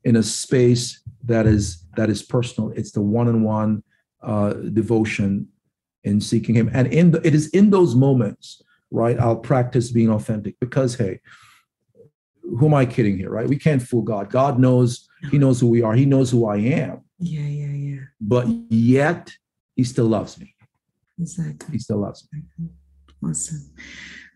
in 0.05 0.14
a 0.16 0.23
space 0.23 1.01
that 1.25 1.47
is 1.47 1.83
that 1.97 2.11
is 2.11 2.23
personal. 2.23 2.71
It's 2.77 2.93
the 2.93 3.01
one-on-one 3.01 3.83
uh, 4.23 4.53
devotion 4.81 5.49
in 6.05 6.21
seeking 6.21 6.55
him. 6.55 6.71
And 6.73 6.93
in 6.93 7.11
the, 7.13 7.27
it 7.27 7.35
is 7.35 7.49
in 7.51 7.71
those 7.71 7.95
moments 7.95 8.63
right 8.93 9.19
i'll 9.21 9.37
practice 9.37 9.91
being 9.93 10.11
authentic 10.11 10.59
because 10.59 10.97
hey 10.97 11.21
who 12.59 12.67
am 12.67 12.75
i 12.75 12.85
kidding 12.85 13.17
here 13.17 13.31
right? 13.31 13.49
We 13.49 13.57
can't 13.57 13.83
fool 13.83 14.03
god. 14.03 14.31
God 14.31 14.59
knows 14.59 15.09
he 15.31 15.39
knows 15.39 15.61
who 15.61 15.69
we 15.69 15.83
are. 15.83 15.95
He 15.95 16.07
knows 16.07 16.31
who 16.31 16.47
i 16.47 16.57
am. 16.57 17.03
Yeah, 17.19 17.41
yeah, 17.41 17.67
yeah. 17.67 18.01
but 18.21 18.49
yet 18.71 19.31
he 19.77 19.85
still 19.85 20.07
loves 20.07 20.41
me. 20.41 20.55
Exactly. 21.19 21.73
he 21.73 21.79
still 21.79 21.99
loves 21.99 22.27
me. 22.33 22.43
Awesome. 23.23 23.71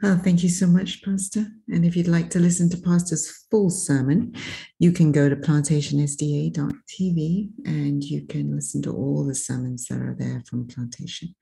Oh, 0.06 0.20
thank 0.22 0.42
you 0.42 0.50
so 0.50 0.66
much, 0.66 1.02
Pastor. 1.02 1.46
And 1.72 1.82
if 1.82 1.96
you'd 1.96 2.08
like 2.08 2.28
to 2.30 2.38
listen 2.38 2.68
to 2.68 2.76
Pastor's 2.76 3.46
full 3.50 3.70
sermon, 3.70 4.34
you 4.78 4.92
can 4.92 5.12
go 5.12 5.30
to 5.30 5.36
plantationsda.tv 5.36 7.48
and 7.64 8.04
you 8.04 8.26
can 8.26 8.54
listen 8.54 8.82
to 8.82 8.92
all 8.92 9.24
the 9.24 9.34
sermons 9.34 9.86
that 9.86 10.02
are 10.02 10.14
there 10.18 10.44
from 10.46 10.68
Plantation. 10.68 11.34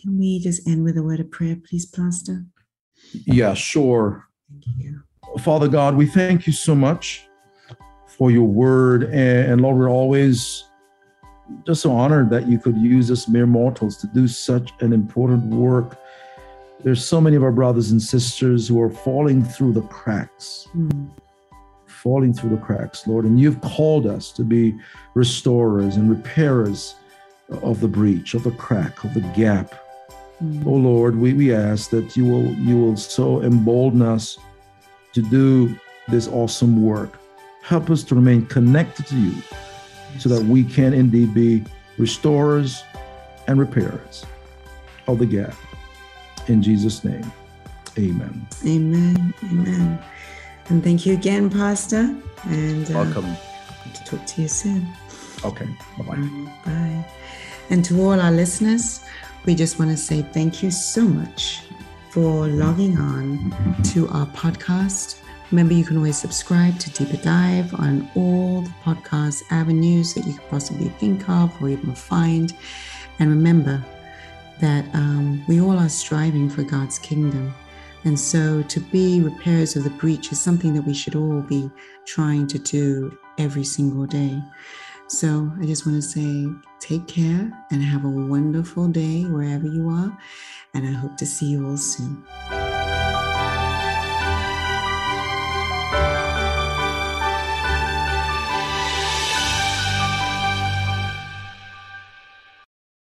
Can 0.00 0.16
we 0.16 0.38
just 0.38 0.68
end 0.68 0.84
with 0.84 0.98
a 0.98 1.02
word 1.02 1.18
of 1.18 1.32
prayer, 1.32 1.56
please, 1.68 1.84
Pastor? 1.84 2.44
Yeah, 3.26 3.54
sure. 3.54 4.28
Thank 4.48 4.66
you. 4.78 5.02
Father 5.40 5.66
God, 5.66 5.96
we 5.96 6.06
thank 6.06 6.46
you 6.46 6.52
so 6.52 6.76
much 6.76 7.26
for 8.06 8.30
your 8.30 8.46
word. 8.46 9.02
And, 9.02 9.50
and 9.50 9.60
Lord, 9.60 9.76
we're 9.76 9.90
always 9.90 10.62
just 11.66 11.82
so 11.82 11.90
honored 11.90 12.30
that 12.30 12.46
you 12.46 12.60
could 12.60 12.76
use 12.76 13.10
us 13.10 13.26
mere 13.26 13.46
mortals 13.46 13.96
to 13.96 14.06
do 14.06 14.28
such 14.28 14.70
an 14.78 14.92
important 14.92 15.52
work 15.52 15.98
there's 16.82 17.04
so 17.04 17.20
many 17.20 17.36
of 17.36 17.42
our 17.42 17.52
brothers 17.52 17.90
and 17.90 18.00
sisters 18.00 18.68
who 18.68 18.80
are 18.80 18.90
falling 18.90 19.44
through 19.44 19.72
the 19.72 19.82
cracks, 19.82 20.66
mm. 20.76 21.10
falling 21.86 22.32
through 22.32 22.50
the 22.50 22.62
cracks, 22.62 23.06
Lord. 23.06 23.24
And 23.24 23.38
you've 23.38 23.60
called 23.60 24.06
us 24.06 24.32
to 24.32 24.42
be 24.42 24.74
restorers 25.14 25.96
and 25.96 26.10
repairers 26.10 26.94
of 27.62 27.80
the 27.80 27.88
breach, 27.88 28.34
of 28.34 28.44
the 28.44 28.52
crack, 28.52 29.04
of 29.04 29.14
the 29.14 29.20
gap. 29.36 29.74
Mm. 30.42 30.66
Oh 30.66 30.70
Lord, 30.70 31.16
we, 31.16 31.34
we 31.34 31.54
ask 31.54 31.90
that 31.90 32.16
you 32.16 32.24
will 32.24 32.52
you 32.54 32.78
will 32.78 32.96
so 32.96 33.42
embolden 33.42 34.02
us 34.02 34.38
to 35.12 35.22
do 35.22 35.74
this 36.08 36.28
awesome 36.28 36.82
work. 36.82 37.20
Help 37.62 37.90
us 37.90 38.02
to 38.04 38.14
remain 38.14 38.46
connected 38.46 39.06
to 39.08 39.16
you 39.16 39.34
so 40.18 40.28
that 40.28 40.42
we 40.44 40.64
can 40.64 40.94
indeed 40.94 41.34
be 41.34 41.62
restorers 41.98 42.82
and 43.46 43.58
repairers 43.58 44.24
of 45.06 45.18
the 45.18 45.26
gap. 45.26 45.54
In 46.50 46.60
Jesus' 46.60 47.04
name, 47.04 47.30
amen. 47.96 48.44
Amen. 48.66 49.32
Amen. 49.44 50.02
And 50.68 50.82
thank 50.82 51.06
you 51.06 51.14
again, 51.14 51.48
Pastor. 51.48 52.12
And 52.46 52.90
uh, 52.90 52.94
welcome. 52.94 53.36
To 53.94 54.04
talk 54.04 54.26
to 54.26 54.42
you 54.42 54.48
soon. 54.48 54.84
Okay. 55.44 55.68
Bye-bye. 55.96 56.16
Bye. 56.64 57.06
And 57.70 57.84
to 57.84 58.02
all 58.02 58.20
our 58.20 58.32
listeners, 58.32 59.04
we 59.46 59.54
just 59.54 59.78
want 59.78 59.92
to 59.92 59.96
say 59.96 60.22
thank 60.22 60.60
you 60.60 60.72
so 60.72 61.02
much 61.04 61.62
for 62.10 62.48
logging 62.48 62.98
on 62.98 63.52
to 63.92 64.08
our 64.08 64.26
podcast. 64.26 65.20
Remember, 65.52 65.74
you 65.74 65.84
can 65.84 65.98
always 65.98 66.18
subscribe 66.18 66.80
to 66.80 66.90
Deeper 66.90 67.22
Dive 67.22 67.72
on 67.74 68.10
all 68.16 68.62
the 68.62 68.74
podcast 68.82 69.44
avenues 69.52 70.14
that 70.14 70.26
you 70.26 70.32
could 70.32 70.48
possibly 70.48 70.88
think 70.88 71.28
of 71.28 71.62
or 71.62 71.68
even 71.68 71.94
find. 71.94 72.54
And 73.20 73.30
remember, 73.30 73.84
that 74.60 74.84
um, 74.94 75.44
we 75.46 75.60
all 75.60 75.78
are 75.78 75.88
striving 75.88 76.48
for 76.48 76.62
God's 76.62 76.98
kingdom. 76.98 77.52
And 78.04 78.18
so 78.18 78.62
to 78.62 78.80
be 78.80 79.20
repairs 79.20 79.76
of 79.76 79.84
the 79.84 79.90
breach 79.90 80.32
is 80.32 80.40
something 80.40 80.74
that 80.74 80.82
we 80.82 80.94
should 80.94 81.14
all 81.14 81.42
be 81.42 81.70
trying 82.06 82.46
to 82.48 82.58
do 82.58 83.16
every 83.38 83.64
single 83.64 84.06
day. 84.06 84.40
So 85.08 85.52
I 85.60 85.66
just 85.66 85.86
want 85.86 86.00
to 86.00 86.08
say 86.08 86.46
take 86.78 87.06
care 87.06 87.50
and 87.70 87.82
have 87.82 88.04
a 88.04 88.08
wonderful 88.08 88.88
day 88.88 89.24
wherever 89.24 89.66
you 89.66 89.88
are. 89.88 90.16
And 90.74 90.86
I 90.86 90.92
hope 90.92 91.16
to 91.18 91.26
see 91.26 91.46
you 91.46 91.66
all 91.66 91.76
soon. 91.76 92.24